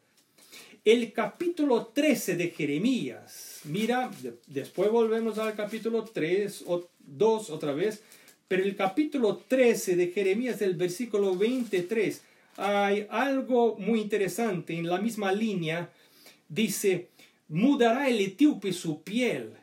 El 0.85 1.13
capítulo 1.13 1.87
13 1.87 2.37
de 2.37 2.51
Jeremías 2.51 3.51
Mira, 3.65 4.11
después 4.47 4.91
volvemos 4.91 5.39
al 5.39 5.55
capítulo 5.55 6.05
3 6.05 6.65
o 6.67 6.89
2 6.99 7.51
otra 7.51 7.75
vez, 7.75 8.03
pero 8.49 8.63
el 8.63 8.75
capítulo 8.75 9.37
13 9.47 9.97
de 9.97 10.09
Jeremías, 10.09 10.63
el 10.63 10.77
versículo 10.77 11.37
23, 11.37 12.23
hay 12.57 13.07
algo 13.11 13.77
muy 13.79 14.01
interesante 14.01 14.75
en 14.75 14.89
la 14.89 14.99
misma 14.99 15.31
línea. 15.31 15.91
Dice, 16.49 17.09
mudará 17.49 18.09
el 18.09 18.21
etíope 18.21 18.73
su 18.73 19.03
piel 19.03 19.60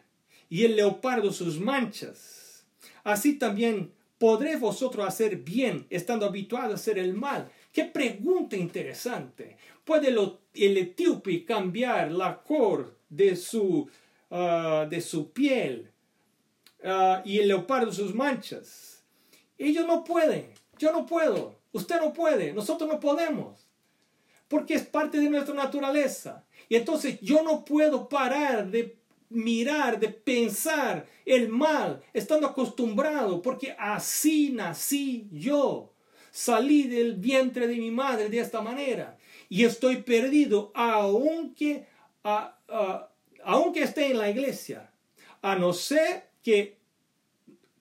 y 0.50 0.66
el 0.66 0.76
leopardo 0.76 1.32
sus 1.32 1.60
manchas. 1.60 2.66
Así 3.04 3.38
también 3.38 3.94
podré 4.18 4.56
vosotros 4.56 5.08
hacer 5.08 5.38
bien, 5.38 5.88
estando 5.90 6.26
habituados 6.26 6.72
a 6.72 6.76
hacer 6.76 6.98
el 6.98 7.14
mal. 7.14 7.50
Qué 7.72 7.86
pregunta 7.86 8.56
interesante. 8.56 9.58
¿Puede 9.84 10.10
el 10.10 10.78
etíope 10.78 11.46
cambiar 11.46 12.12
la 12.12 12.42
cor 12.42 12.98
de 13.10 13.36
su, 13.36 13.90
ah, 14.32 14.88
de 14.90 15.02
su 15.02 15.32
piel 15.32 15.92
ah, 16.84 17.22
y 17.26 17.40
el 17.40 17.48
leopardo 17.48 17.92
sus 17.92 18.14
manchas. 18.14 19.04
Ellos 19.58 19.88
no 19.88 20.04
pueden, 20.04 20.54
yo 20.78 20.92
no 20.92 21.06
puedo, 21.06 21.60
usted 21.72 22.00
no 22.00 22.14
puede, 22.14 22.54
nosotros 22.54 22.90
no 22.90 23.00
podemos, 23.00 23.68
porque 24.48 24.76
es 24.76 24.86
parte 24.86 25.20
de 25.20 25.30
nuestra 25.30 25.56
naturaleza. 25.56 26.46
Y 26.70 26.76
entonces 26.76 27.20
yo 27.22 27.44
no 27.44 27.66
puedo 27.66 28.08
parar 28.10 28.70
de 28.70 28.97
mirar, 29.30 30.00
de 30.00 30.10
pensar 30.10 31.06
el 31.26 31.50
mal, 31.50 32.02
estando 32.14 32.48
acostumbrado, 32.48 33.42
porque 33.42 33.76
así 33.78 34.52
nací 34.52 35.28
yo. 35.32 35.94
Salí 36.32 36.84
del 36.84 37.16
vientre 37.16 37.68
de 37.68 37.78
mi 37.78 37.90
madre 37.90 38.30
de 38.30 38.40
esta 38.40 38.62
manera 38.62 39.18
y 39.50 39.64
estoy 39.64 39.98
perdido, 39.98 40.72
aunque 40.76 41.88
aunque 43.44 43.84
esté 43.84 44.12
en 44.12 44.18
la 44.18 44.30
iglesia, 44.30 44.92
a 45.42 45.56
no 45.56 45.72
ser 45.72 46.30
que, 46.44 46.78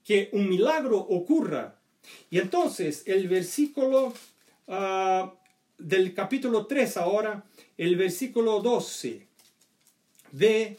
que 0.04 0.30
un 0.32 0.48
milagro 0.48 0.98
ocurra. 0.98 1.80
Y 2.30 2.38
entonces 2.38 3.02
el 3.06 3.26
versículo 3.26 4.12
ah, 4.68 5.34
del 5.76 6.14
capítulo 6.14 6.66
3 6.66 6.96
ahora, 6.98 7.44
el 7.76 7.96
versículo 7.96 8.60
12, 8.60 9.26
ve 10.32 10.76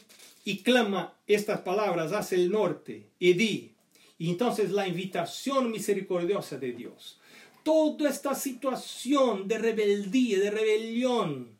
y 0.48 0.62
clama 0.62 1.14
estas 1.26 1.60
palabras 1.60 2.14
hacia 2.14 2.38
el 2.38 2.50
norte 2.50 3.10
y 3.18 3.34
di. 3.34 3.74
Y 4.16 4.30
entonces 4.30 4.70
la 4.70 4.88
invitación 4.88 5.70
misericordiosa 5.70 6.56
de 6.56 6.72
Dios. 6.72 7.20
Toda 7.62 8.08
esta 8.08 8.34
situación 8.34 9.46
de 9.46 9.58
rebeldía, 9.58 10.38
de 10.38 10.50
rebelión, 10.50 11.50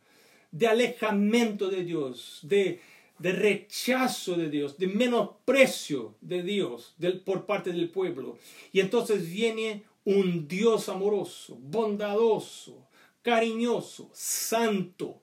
de 0.51 0.69
alejamiento 0.69 1.69
de 1.69 1.85
Dios, 1.85 2.39
de, 2.45 2.81
de 3.19 3.33
rechazo 3.33 4.37
de 4.37 4.49
Dios, 4.49 4.79
de 4.79 4.87
menosprecio 4.87 6.15
de 6.23 6.43
Dios 6.43 6.95
por 7.27 7.45
parte 7.45 7.73
del 7.73 7.91
pueblo. 7.91 8.39
Y 8.73 8.81
entonces 8.81 9.29
viene 9.29 9.85
un 10.07 10.49
Dios 10.49 10.89
amoroso, 10.89 11.59
bondadoso, 11.61 12.89
cariñoso, 13.21 14.09
santo. 14.15 15.21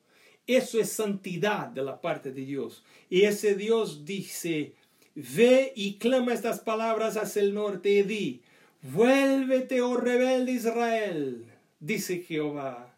Eso 0.48 0.80
es 0.80 0.92
santidad 0.92 1.68
de 1.68 1.84
la 1.84 2.02
parte 2.02 2.32
de 2.32 2.46
Dios. 2.46 2.84
Y 3.10 3.24
ese 3.24 3.56
Dios 3.56 4.06
dice, 4.06 4.74
ve 5.16 5.74
y 5.76 5.96
clama 5.96 6.34
estas 6.34 6.60
palabras 6.60 7.18
hacia 7.18 7.42
el 7.42 7.54
norte 7.54 7.90
y 7.90 8.04
di, 8.04 8.42
vuélvete, 8.82 9.82
oh 9.82 9.98
rebelde 9.98 10.52
Israel, 10.52 11.46
dice 11.80 12.20
Jehová 12.20 12.96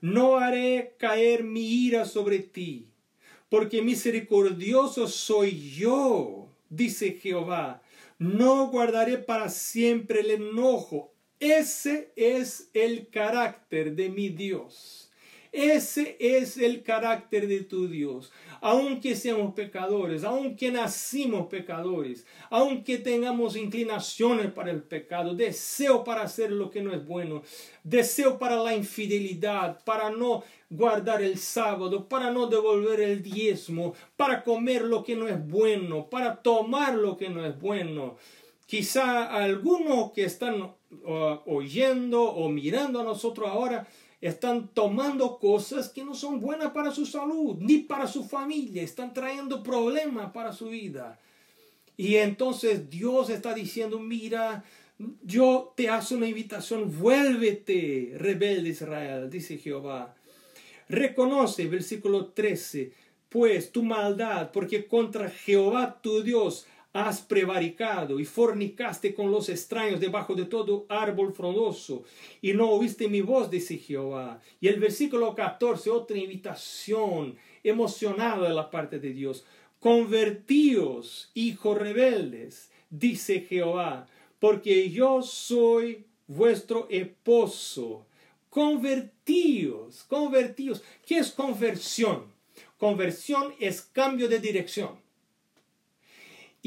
no 0.00 0.36
haré 0.36 0.94
caer 0.98 1.42
mi 1.42 1.86
ira 1.86 2.04
sobre 2.04 2.38
ti, 2.38 2.86
porque 3.48 3.82
misericordioso 3.82 5.08
soy 5.08 5.72
yo, 5.72 6.48
dice 6.68 7.12
Jehová. 7.12 7.82
No 8.18 8.68
guardaré 8.68 9.18
para 9.18 9.50
siempre 9.50 10.20
el 10.20 10.30
enojo. 10.30 11.12
Ese 11.38 12.12
es 12.16 12.70
el 12.72 13.08
carácter 13.08 13.94
de 13.94 14.08
mi 14.08 14.30
Dios. 14.30 15.05
Ese 15.52 16.16
es 16.18 16.56
el 16.56 16.82
carácter 16.82 17.48
de 17.48 17.60
tu 17.60 17.88
Dios. 17.88 18.32
Aunque 18.60 19.14
seamos 19.14 19.54
pecadores, 19.54 20.24
aunque 20.24 20.70
nacimos 20.70 21.46
pecadores, 21.48 22.26
aunque 22.50 22.98
tengamos 22.98 23.56
inclinaciones 23.56 24.50
para 24.52 24.70
el 24.70 24.82
pecado, 24.82 25.34
deseo 25.34 26.04
para 26.04 26.22
hacer 26.22 26.50
lo 26.52 26.70
que 26.70 26.82
no 26.82 26.92
es 26.92 27.04
bueno, 27.06 27.42
deseo 27.84 28.38
para 28.38 28.56
la 28.56 28.74
infidelidad, 28.74 29.82
para 29.84 30.10
no 30.10 30.42
guardar 30.68 31.22
el 31.22 31.38
sábado, 31.38 32.08
para 32.08 32.30
no 32.30 32.46
devolver 32.46 33.00
el 33.00 33.22
diezmo, 33.22 33.94
para 34.16 34.42
comer 34.42 34.82
lo 34.82 35.04
que 35.04 35.16
no 35.16 35.28
es 35.28 35.46
bueno, 35.46 36.08
para 36.10 36.36
tomar 36.42 36.94
lo 36.94 37.16
que 37.16 37.28
no 37.28 37.44
es 37.44 37.58
bueno. 37.60 38.16
Quizá 38.66 39.32
algunos 39.32 40.10
que 40.10 40.24
están 40.24 40.60
uh, 40.60 40.74
oyendo 41.46 42.22
o 42.22 42.48
mirando 42.48 43.00
a 43.00 43.04
nosotros 43.04 43.48
ahora 43.48 43.86
están 44.26 44.68
tomando 44.68 45.38
cosas 45.38 45.88
que 45.88 46.04
no 46.04 46.14
son 46.14 46.40
buenas 46.40 46.72
para 46.72 46.90
su 46.90 47.06
salud, 47.06 47.56
ni 47.58 47.78
para 47.78 48.06
su 48.06 48.24
familia, 48.24 48.82
están 48.82 49.12
trayendo 49.12 49.62
problemas 49.62 50.32
para 50.32 50.52
su 50.52 50.68
vida. 50.68 51.18
Y 51.96 52.16
entonces 52.16 52.90
Dios 52.90 53.30
está 53.30 53.54
diciendo, 53.54 53.98
mira, 53.98 54.64
yo 55.22 55.72
te 55.76 55.88
hago 55.88 56.06
una 56.14 56.28
invitación, 56.28 56.92
vuélvete, 56.98 58.14
rebelde 58.16 58.70
Israel, 58.70 59.30
dice 59.30 59.58
Jehová. 59.58 60.14
Reconoce, 60.88 61.66
versículo 61.66 62.26
13, 62.26 62.92
pues 63.28 63.72
tu 63.72 63.82
maldad, 63.82 64.50
porque 64.52 64.86
contra 64.86 65.28
Jehová 65.28 66.00
tu 66.00 66.22
Dios 66.22 66.66
has 66.96 67.20
prevaricado 67.20 68.18
y 68.18 68.24
fornicaste 68.24 69.14
con 69.14 69.30
los 69.30 69.48
extraños 69.48 70.00
debajo 70.00 70.34
de 70.34 70.46
todo 70.46 70.86
árbol 70.88 71.34
frondoso 71.34 72.04
y 72.40 72.54
no 72.54 72.70
oíste 72.70 73.08
mi 73.08 73.20
voz, 73.20 73.50
dice 73.50 73.76
Jehová. 73.76 74.40
Y 74.60 74.68
el 74.68 74.80
versículo 74.80 75.34
14, 75.34 75.90
otra 75.90 76.16
invitación 76.16 77.36
emocionada 77.62 78.48
de 78.48 78.54
la 78.54 78.70
parte 78.70 78.98
de 78.98 79.12
Dios. 79.12 79.44
Convertíos, 79.78 81.30
hijos 81.34 81.76
rebeldes, 81.76 82.70
dice 82.88 83.40
Jehová, 83.40 84.06
porque 84.38 84.90
yo 84.90 85.22
soy 85.22 86.06
vuestro 86.26 86.86
esposo. 86.88 88.06
Convertíos, 88.48 90.04
convertíos. 90.04 90.82
¿Qué 91.04 91.18
es 91.18 91.30
conversión? 91.30 92.24
Conversión 92.78 93.54
es 93.60 93.82
cambio 93.82 94.28
de 94.28 94.38
dirección. 94.38 95.05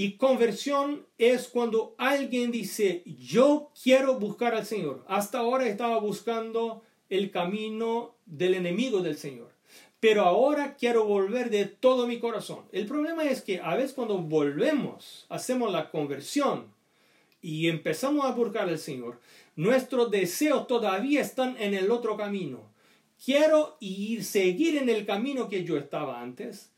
Y 0.02 0.16
conversión 0.16 1.06
es 1.18 1.50
cuando 1.50 1.94
alguien 1.98 2.52
dice, 2.52 3.04
yo 3.06 3.70
quiero 3.84 4.18
buscar 4.18 4.56
al 4.56 4.66
Señor. 4.66 5.04
Hasta 5.10 5.40
ahora 5.40 5.68
estaba 5.68 6.00
buscando 6.00 6.84
el 7.10 7.32
camino 7.32 8.16
del 8.26 8.54
enemigo 8.54 9.02
del 9.02 9.18
Señor. 9.18 9.52
Pero 10.00 10.22
ahora 10.22 10.78
quiero 10.78 11.04
volver 11.04 11.50
de 11.50 11.66
todo 11.66 12.08
mi 12.08 12.18
corazón. 12.18 12.64
El 12.72 12.86
problema 12.86 13.26
es 13.26 13.42
que 13.42 13.60
a 13.60 13.76
veces 13.76 13.92
cuando 13.92 14.20
volvemos, 14.20 15.26
hacemos 15.28 15.70
la 15.70 15.92
conversión 15.92 16.74
y 17.42 17.68
empezamos 17.68 18.24
a 18.24 18.32
buscar 18.32 18.70
al 18.70 18.80
Señor, 18.80 19.20
nuestros 19.58 20.10
deseos 20.12 20.66
todavía 20.66 21.20
están 21.20 21.58
en 21.60 21.74
el 21.74 21.92
otro 21.92 22.16
camino. 22.16 22.72
Quiero 23.22 23.76
ir, 23.82 24.24
seguir 24.24 24.78
en 24.78 24.88
el 24.88 25.06
camino 25.06 25.50
que 25.50 25.66
yo 25.66 25.76
estaba 25.76 26.22
antes, 26.22 26.72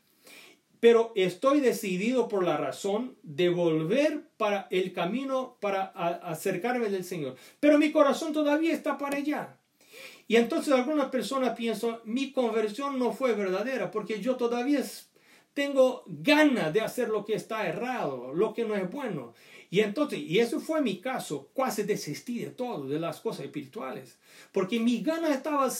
pero 0.82 1.12
estoy 1.14 1.60
decidido 1.60 2.26
por 2.26 2.42
la 2.42 2.56
razón 2.56 3.16
de 3.22 3.50
volver 3.50 4.24
para 4.36 4.66
el 4.72 4.92
camino 4.92 5.56
para 5.60 5.84
acercarme 5.84 6.88
del 6.88 7.04
Señor. 7.04 7.36
Pero 7.60 7.78
mi 7.78 7.92
corazón 7.92 8.32
todavía 8.32 8.72
está 8.72 8.98
para 8.98 9.18
allá. 9.18 9.58
Y 10.26 10.34
entonces 10.34 10.74
algunas 10.74 11.06
personas 11.06 11.56
piensan, 11.56 12.00
mi 12.02 12.32
conversión 12.32 12.98
no 12.98 13.12
fue 13.12 13.34
verdadera 13.34 13.92
porque 13.92 14.20
yo 14.20 14.34
todavía 14.34 14.82
tengo 15.54 16.02
ganas 16.08 16.72
de 16.72 16.80
hacer 16.80 17.10
lo 17.10 17.24
que 17.24 17.34
está 17.34 17.64
errado, 17.64 18.32
lo 18.34 18.52
que 18.52 18.64
no 18.64 18.74
es 18.74 18.90
bueno. 18.90 19.34
Y 19.70 19.82
entonces, 19.82 20.18
y 20.18 20.40
eso 20.40 20.58
fue 20.58 20.82
mi 20.82 21.00
caso, 21.00 21.52
casi 21.54 21.84
desistí 21.84 22.40
de 22.40 22.50
todo, 22.50 22.88
de 22.88 22.98
las 22.98 23.20
cosas 23.20 23.44
espirituales, 23.44 24.18
porque 24.50 24.80
mi 24.80 25.00
gana 25.00 25.32
estaba 25.32 25.70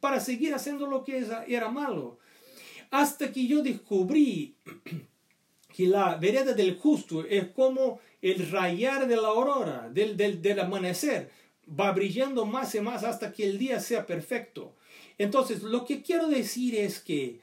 para 0.00 0.18
seguir 0.18 0.54
haciendo 0.54 0.86
lo 0.86 1.04
que 1.04 1.26
era 1.46 1.68
malo. 1.68 2.18
Hasta 2.90 3.32
que 3.32 3.46
yo 3.46 3.62
descubrí 3.62 4.54
que 5.74 5.86
la 5.86 6.14
vereda 6.16 6.52
del 6.52 6.78
justo 6.78 7.24
es 7.24 7.48
como 7.48 8.00
el 8.22 8.50
rayar 8.50 9.06
de 9.06 9.16
la 9.16 9.28
aurora, 9.28 9.88
del, 9.90 10.16
del, 10.16 10.40
del 10.40 10.60
amanecer, 10.60 11.30
va 11.68 11.92
brillando 11.92 12.46
más 12.46 12.74
y 12.74 12.80
más 12.80 13.04
hasta 13.04 13.32
que 13.32 13.44
el 13.44 13.58
día 13.58 13.80
sea 13.80 14.06
perfecto. 14.06 14.74
Entonces, 15.18 15.62
lo 15.62 15.84
que 15.84 16.02
quiero 16.02 16.28
decir 16.28 16.74
es 16.74 17.00
que 17.00 17.40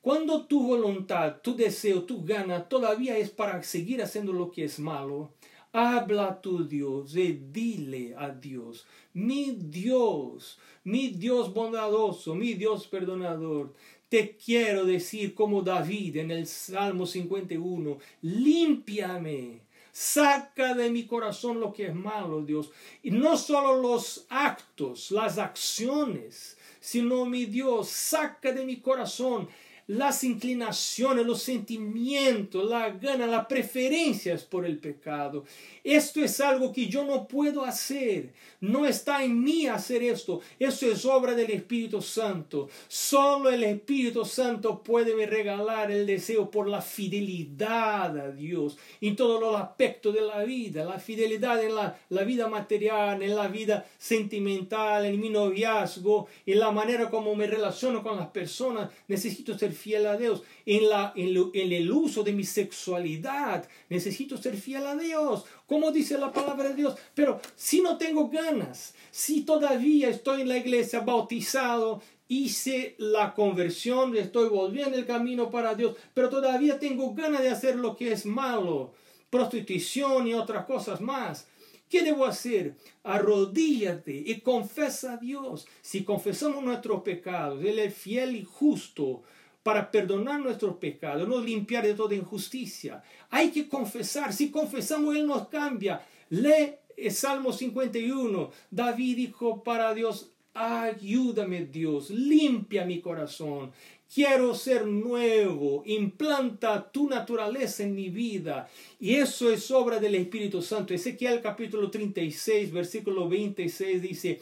cuando 0.00 0.46
tu 0.46 0.62
voluntad, 0.66 1.40
tu 1.42 1.54
deseo, 1.54 2.04
tu 2.04 2.24
gana 2.24 2.68
todavía 2.68 3.18
es 3.18 3.30
para 3.30 3.62
seguir 3.62 4.02
haciendo 4.02 4.32
lo 4.32 4.50
que 4.50 4.64
es 4.64 4.78
malo, 4.78 5.32
habla 5.72 6.28
a 6.28 6.40
tu 6.40 6.66
Dios 6.66 7.14
y 7.16 7.32
dile 7.52 8.14
a 8.16 8.30
Dios, 8.30 8.86
mi 9.12 9.52
Dios, 9.52 10.58
mi 10.84 11.08
Dios 11.08 11.52
bondadoso, 11.52 12.34
mi 12.34 12.54
Dios 12.54 12.86
perdonador, 12.88 13.74
te 14.10 14.36
quiero 14.36 14.84
decir 14.84 15.34
como 15.34 15.62
David 15.62 16.16
en 16.16 16.32
el 16.32 16.46
Salmo 16.48 17.06
51, 17.06 17.96
límpiame, 18.22 19.60
saca 19.92 20.74
de 20.74 20.90
mi 20.90 21.06
corazón 21.06 21.60
lo 21.60 21.72
que 21.72 21.86
es 21.86 21.94
malo, 21.94 22.42
Dios. 22.42 22.72
Y 23.04 23.12
no 23.12 23.36
solo 23.36 23.80
los 23.80 24.26
actos, 24.28 25.12
las 25.12 25.38
acciones, 25.38 26.58
sino 26.80 27.24
mi 27.24 27.46
Dios, 27.46 27.88
saca 27.88 28.50
de 28.50 28.64
mi 28.64 28.78
corazón 28.78 29.48
las 29.86 30.22
inclinaciones, 30.22 31.26
los 31.26 31.42
sentimientos, 31.42 32.70
la 32.70 32.90
gana, 32.90 33.26
las 33.26 33.46
preferencias 33.46 34.44
por 34.44 34.64
el 34.64 34.78
pecado. 34.78 35.44
Esto 35.84 36.20
es 36.22 36.40
algo 36.40 36.72
que 36.72 36.88
yo 36.88 37.04
no 37.04 37.26
puedo 37.26 37.64
hacer. 37.64 38.32
No 38.60 38.86
está 38.86 39.24
en 39.24 39.42
mí 39.42 39.66
hacer 39.66 40.02
esto. 40.02 40.40
Eso 40.58 40.90
es 40.90 41.04
obra 41.04 41.34
del 41.34 41.50
Espíritu 41.50 42.02
Santo. 42.02 42.68
Solo 42.88 43.50
el 43.50 43.64
Espíritu 43.64 44.24
Santo 44.24 44.82
puede 44.82 45.14
me 45.14 45.26
regalar 45.26 45.90
el 45.90 46.06
deseo 46.06 46.50
por 46.50 46.68
la 46.68 46.82
fidelidad 46.82 48.18
a 48.18 48.30
Dios 48.30 48.76
en 49.00 49.16
todos 49.16 49.40
los 49.40 49.56
aspectos 49.56 50.14
de 50.14 50.20
la 50.20 50.44
vida. 50.44 50.84
La 50.84 50.98
fidelidad 50.98 51.62
en 51.62 51.74
la, 51.74 51.98
la 52.10 52.24
vida 52.24 52.48
material, 52.48 53.22
en 53.22 53.34
la 53.34 53.48
vida 53.48 53.86
sentimental, 53.98 55.06
en 55.06 55.18
mi 55.20 55.30
noviazgo, 55.30 56.28
en 56.44 56.58
la 56.58 56.70
manera 56.70 57.08
como 57.08 57.34
me 57.34 57.46
relaciono 57.46 58.02
con 58.02 58.16
las 58.16 58.28
personas. 58.28 58.90
Necesito 59.08 59.58
ser 59.58 59.72
fiel 59.72 60.06
a 60.06 60.16
Dios. 60.16 60.42
En, 60.66 60.88
la, 60.88 61.12
en, 61.16 61.34
en 61.54 61.72
el 61.72 61.90
uso 61.90 62.22
de 62.22 62.32
mi 62.32 62.44
sexualidad, 62.44 63.68
necesito 63.88 64.36
ser 64.36 64.56
fiel 64.56 64.86
a 64.86 64.96
Dios 64.96 65.44
como 65.70 65.92
dice 65.92 66.18
la 66.18 66.32
palabra 66.32 66.70
de 66.70 66.74
Dios. 66.74 66.96
Pero 67.14 67.40
si 67.54 67.80
no 67.80 67.96
tengo 67.96 68.28
ganas, 68.28 68.92
si 69.12 69.42
todavía 69.42 70.08
estoy 70.08 70.40
en 70.40 70.48
la 70.48 70.56
iglesia 70.56 70.98
bautizado, 70.98 72.02
hice 72.26 72.96
la 72.98 73.34
conversión, 73.34 74.16
estoy 74.16 74.48
volviendo 74.48 74.98
el 74.98 75.06
camino 75.06 75.48
para 75.48 75.76
Dios, 75.76 75.94
pero 76.12 76.28
todavía 76.28 76.80
tengo 76.80 77.14
ganas 77.14 77.42
de 77.42 77.50
hacer 77.50 77.76
lo 77.76 77.94
que 77.94 78.10
es 78.10 78.26
malo, 78.26 78.94
prostitución 79.30 80.26
y 80.26 80.34
otras 80.34 80.64
cosas 80.66 81.00
más. 81.00 81.46
¿Qué 81.88 82.02
debo 82.02 82.24
hacer? 82.24 82.74
Arrodíllate 83.04 84.24
y 84.26 84.40
confesa 84.40 85.12
a 85.12 85.16
Dios. 85.18 85.68
Si 85.82 86.02
confesamos 86.02 86.64
nuestros 86.64 87.02
pecados, 87.02 87.64
Él 87.64 87.78
es 87.78 87.94
fiel 87.94 88.34
y 88.34 88.42
justo 88.42 89.22
para 89.62 89.90
perdonar 89.90 90.40
nuestros 90.40 90.76
pecados, 90.76 91.28
nos 91.28 91.44
limpiar 91.44 91.84
de 91.84 91.94
toda 91.94 92.14
injusticia. 92.14 93.02
Hay 93.30 93.50
que 93.50 93.68
confesar, 93.68 94.32
si 94.32 94.50
confesamos 94.50 95.16
Él 95.16 95.26
nos 95.26 95.48
cambia. 95.48 96.04
Lee 96.30 96.74
el 96.96 97.12
Salmo 97.12 97.52
51, 97.52 98.50
David 98.70 99.16
dijo 99.16 99.62
para 99.62 99.94
Dios, 99.94 100.30
ayúdame 100.54 101.66
Dios, 101.66 102.10
limpia 102.10 102.84
mi 102.84 103.00
corazón. 103.00 103.72
Quiero 104.12 104.56
ser 104.56 104.86
nuevo, 104.86 105.84
implanta 105.86 106.90
tu 106.90 107.08
naturaleza 107.08 107.84
en 107.84 107.94
mi 107.94 108.08
vida. 108.08 108.68
Y 108.98 109.14
eso 109.14 109.52
es 109.52 109.70
obra 109.70 110.00
del 110.00 110.16
Espíritu 110.16 110.60
Santo. 110.62 110.92
Ezequiel 110.92 111.40
capítulo 111.40 111.88
36, 111.88 112.72
versículo 112.72 113.28
26 113.28 114.02
dice, 114.02 114.40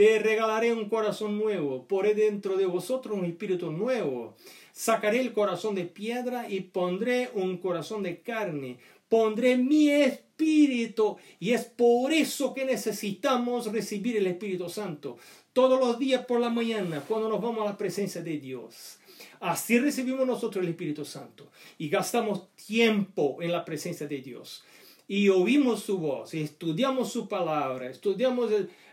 te 0.00 0.18
regalaré 0.18 0.72
un 0.72 0.88
corazón 0.88 1.36
nuevo, 1.36 1.86
poré 1.86 2.14
dentro 2.14 2.56
de 2.56 2.64
vosotros 2.64 3.18
un 3.18 3.26
espíritu 3.26 3.70
nuevo 3.70 4.34
Sacaré 4.72 5.20
el 5.20 5.34
corazón 5.34 5.74
de 5.74 5.84
piedra 5.84 6.48
y 6.48 6.60
pondré 6.60 7.28
un 7.34 7.58
corazón 7.58 8.02
de 8.02 8.22
carne. 8.22 8.78
Pondré 9.10 9.58
mi 9.58 9.90
espíritu. 9.90 11.18
Y 11.38 11.50
es 11.50 11.66
por 11.66 12.14
eso 12.14 12.54
que 12.54 12.64
necesitamos 12.64 13.70
recibir 13.70 14.16
el 14.16 14.26
Espíritu 14.26 14.70
Santo. 14.70 15.18
Todos 15.52 15.78
los 15.78 15.98
días 15.98 16.24
por 16.24 16.40
la 16.40 16.48
mañana, 16.48 17.04
cuando 17.06 17.28
nos 17.28 17.42
vamos 17.42 17.60
a 17.60 17.72
la 17.72 17.76
presencia 17.76 18.22
de 18.22 18.38
Dios. 18.38 19.00
Así 19.40 19.78
recibimos 19.78 20.26
nosotros 20.26 20.64
el 20.64 20.70
Espíritu 20.70 21.04
Santo. 21.04 21.50
Y 21.76 21.90
gastamos 21.90 22.54
tiempo 22.54 23.38
en 23.42 23.52
la 23.52 23.66
presencia 23.66 24.06
de 24.06 24.22
Dios. 24.22 24.64
Y 25.06 25.28
oímos 25.28 25.82
su 25.82 25.98
voz, 25.98 26.32
y 26.32 26.40
estudiamos 26.40 27.10
su 27.12 27.28
palabra, 27.28 27.90
estudiamos 27.90 28.50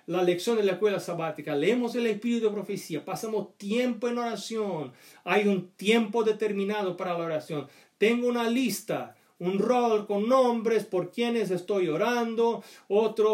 la 0.08 0.24
lección 0.24 0.58
de 0.58 0.64
la 0.64 0.74
escuela 0.74 1.00
sabática, 1.00 1.54
leemos 1.56 1.94
el 1.96 2.08
espíritu 2.08 2.46
de 2.46 2.54
profecía, 2.54 3.04
pasamos 3.04 3.58
tiempo 3.58 4.08
en 4.08 4.18
oración, 4.18 4.94
hay 5.26 5.48
un 5.48 5.70
tiempo 5.72 6.24
determinado 6.24 6.96
para 6.96 7.14
la 7.18 7.26
oración. 7.26 7.68
Tengo 7.98 8.28
una 8.28 8.50
lista, 8.50 9.18
un 9.40 9.60
rol 9.60 10.08
con 10.08 10.30
nombres 10.30 10.86
por 10.86 11.12
quienes 11.12 11.52
estoy 11.52 11.90
orando, 11.90 12.64
otro, 12.88 13.34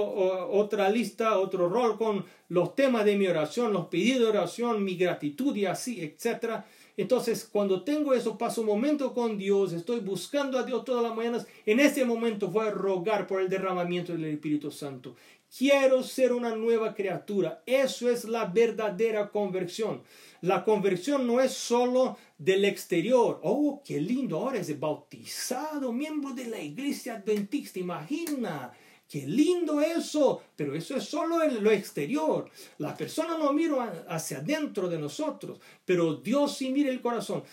otra 0.51 0.89
lista, 0.89 1.37
otro 1.37 1.69
rol 1.69 1.95
con 1.97 2.25
los 2.49 2.75
temas 2.75 3.05
de 3.05 3.17
mi 3.17 3.27
oración, 3.27 3.71
los 3.71 3.85
pedidos 3.85 4.21
de 4.21 4.37
oración, 4.37 4.83
mi 4.83 4.95
gratitud 4.95 5.55
y 5.55 5.67
así, 5.67 6.01
etc. 6.01 6.63
Entonces, 6.97 7.47
cuando 7.51 7.83
tengo 7.83 8.15
eso, 8.15 8.37
paso 8.37 8.61
un 8.61 8.67
momento 8.67 9.13
con 9.13 9.37
Dios, 9.37 9.73
estoy 9.73 9.99
buscando 9.99 10.57
a 10.57 10.63
Dios 10.63 10.83
todas 10.83 11.03
las 11.03 11.15
mañanas, 11.15 11.47
en 11.67 11.79
ese 11.79 12.03
momento 12.03 12.47
voy 12.47 12.67
a 12.67 12.71
rogar 12.71 13.27
por 13.27 13.41
el 13.41 13.49
derramamiento 13.49 14.11
del 14.11 14.25
Espíritu 14.25 14.71
Santo. 14.71 15.15
Quiero 15.55 16.01
ser 16.01 16.33
una 16.33 16.55
nueva 16.55 16.95
criatura. 16.95 17.61
Eso 17.67 18.09
es 18.09 18.25
la 18.25 18.45
verdadera 18.45 19.29
conversión. 19.29 20.01
La 20.41 20.63
conversión 20.63 21.27
no 21.27 21.39
es 21.39 21.51
solo 21.51 22.17
del 22.39 22.65
exterior. 22.65 23.39
Oh, 23.43 23.83
qué 23.85 24.01
lindo, 24.01 24.37
ahora 24.37 24.57
es 24.57 24.79
bautizado, 24.79 25.93
miembro 25.93 26.31
de 26.33 26.45
la 26.45 26.59
iglesia 26.59 27.17
adventista. 27.17 27.77
Imagina, 27.77 28.73
qué 29.07 29.27
lindo 29.27 29.79
eso. 29.79 30.41
Pero 30.55 30.73
eso 30.73 30.95
es 30.95 31.03
solo 31.03 31.43
en 31.43 31.63
lo 31.63 31.69
exterior. 31.69 32.49
La 32.79 32.97
persona 32.97 33.37
no 33.37 33.53
mira 33.53 34.05
hacia 34.09 34.39
adentro 34.39 34.89
de 34.89 34.97
nosotros, 34.97 35.59
pero 35.85 36.15
Dios 36.15 36.57
sí 36.57 36.71
mira 36.71 36.89
el 36.89 36.99
corazón. 36.99 37.43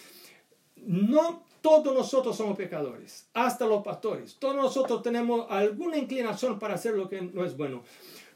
No 0.77 1.50
todos 1.61 1.95
nosotros 1.95 2.37
somos 2.37 2.57
pecadores, 2.57 3.29
hasta 3.35 3.67
los 3.67 3.83
pastores. 3.83 4.37
Todos 4.39 4.57
nosotros 4.57 5.03
tenemos 5.03 5.47
alguna 5.51 5.97
inclinación 5.97 6.59
para 6.59 6.75
hacer 6.75 6.95
lo 6.95 7.09
que 7.09 7.21
no 7.23 7.45
es 7.45 7.57
bueno. 7.57 7.83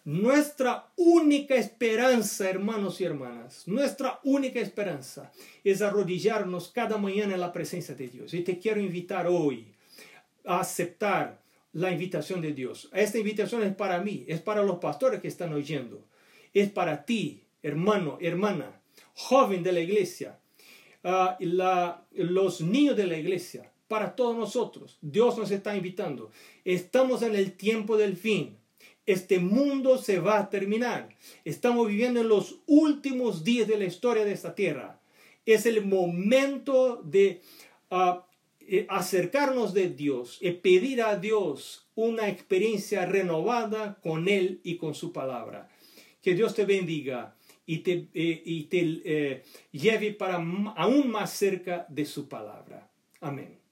Nuestra 0.04 0.90
única 0.96 1.54
esperanza, 1.54 2.50
hermanos 2.50 3.00
y 3.00 3.04
hermanas, 3.04 3.66
nuestra 3.66 4.20
única 4.24 4.60
esperanza 4.60 5.32
es 5.64 5.80
arrodillarnos 5.80 6.68
cada 6.68 6.98
mañana 6.98 7.34
en 7.34 7.40
la 7.40 7.52
presencia 7.52 7.94
de 7.94 8.08
Dios. 8.08 8.34
Y 8.34 8.42
te 8.42 8.58
quiero 8.58 8.80
invitar 8.80 9.26
hoy 9.26 9.66
a 10.44 10.60
aceptar 10.60 11.40
la 11.72 11.90
invitación 11.90 12.42
de 12.42 12.52
Dios. 12.52 12.90
Esta 12.92 13.18
invitación 13.18 13.62
es 13.62 13.74
para 13.74 13.98
mí, 14.00 14.24
es 14.28 14.42
para 14.42 14.62
los 14.62 14.78
pastores 14.78 15.22
que 15.22 15.28
están 15.28 15.54
oyendo, 15.54 16.04
es 16.52 16.70
para 16.70 17.06
ti, 17.06 17.42
hermano, 17.62 18.18
hermana, 18.20 18.80
joven 19.14 19.62
de 19.62 19.72
la 19.72 19.80
iglesia, 19.80 20.38
Ah, 21.06 21.36
los 22.12 22.62
niños 22.62 22.96
de 22.96 23.06
la 23.06 23.18
iglesia, 23.18 23.70
para 23.88 24.16
todos 24.16 24.36
nosotros. 24.36 24.96
Dios 25.02 25.36
nos 25.36 25.50
está 25.50 25.76
invitando. 25.76 26.30
Estamos 26.64 27.20
en 27.20 27.34
el 27.34 27.52
tiempo 27.52 27.98
del 27.98 28.16
fin. 28.16 28.56
Este 29.04 29.38
mundo 29.38 29.98
se 29.98 30.18
va 30.18 30.38
a 30.38 30.48
terminar. 30.48 31.10
Estamos 31.44 31.88
viviendo 31.88 32.22
en 32.22 32.28
los 32.28 32.60
últimos 32.66 33.44
días 33.44 33.68
de 33.68 33.76
la 33.76 33.84
historia 33.84 34.24
de 34.24 34.32
esta 34.32 34.54
tierra. 34.54 34.98
Es 35.44 35.66
el 35.66 35.84
momento 35.84 37.02
de 37.04 37.42
ah, 37.90 38.26
eh, 38.60 38.86
acercarnos 38.88 39.74
de 39.74 39.90
Dios 39.90 40.38
y 40.40 40.52
pedir 40.52 41.02
a 41.02 41.16
Dios 41.16 41.86
una 41.94 42.30
experiencia 42.30 43.04
renovada 43.04 43.98
con 44.02 44.26
Él 44.26 44.60
y 44.64 44.78
con 44.78 44.94
su 44.94 45.12
palabra. 45.12 45.68
Que 46.22 46.34
Dios 46.34 46.54
te 46.54 46.64
bendiga 46.64 47.36
y 47.66 47.78
te, 47.78 48.08
eh, 48.14 48.42
y 48.44 48.64
te 48.64 49.00
eh, 49.04 49.42
lleve 49.72 50.12
para 50.12 50.36
aún 50.36 51.10
más 51.10 51.30
cerca 51.30 51.86
de 51.88 52.04
su 52.04 52.28
palabra. 52.28 52.90
Amén. 53.20 53.63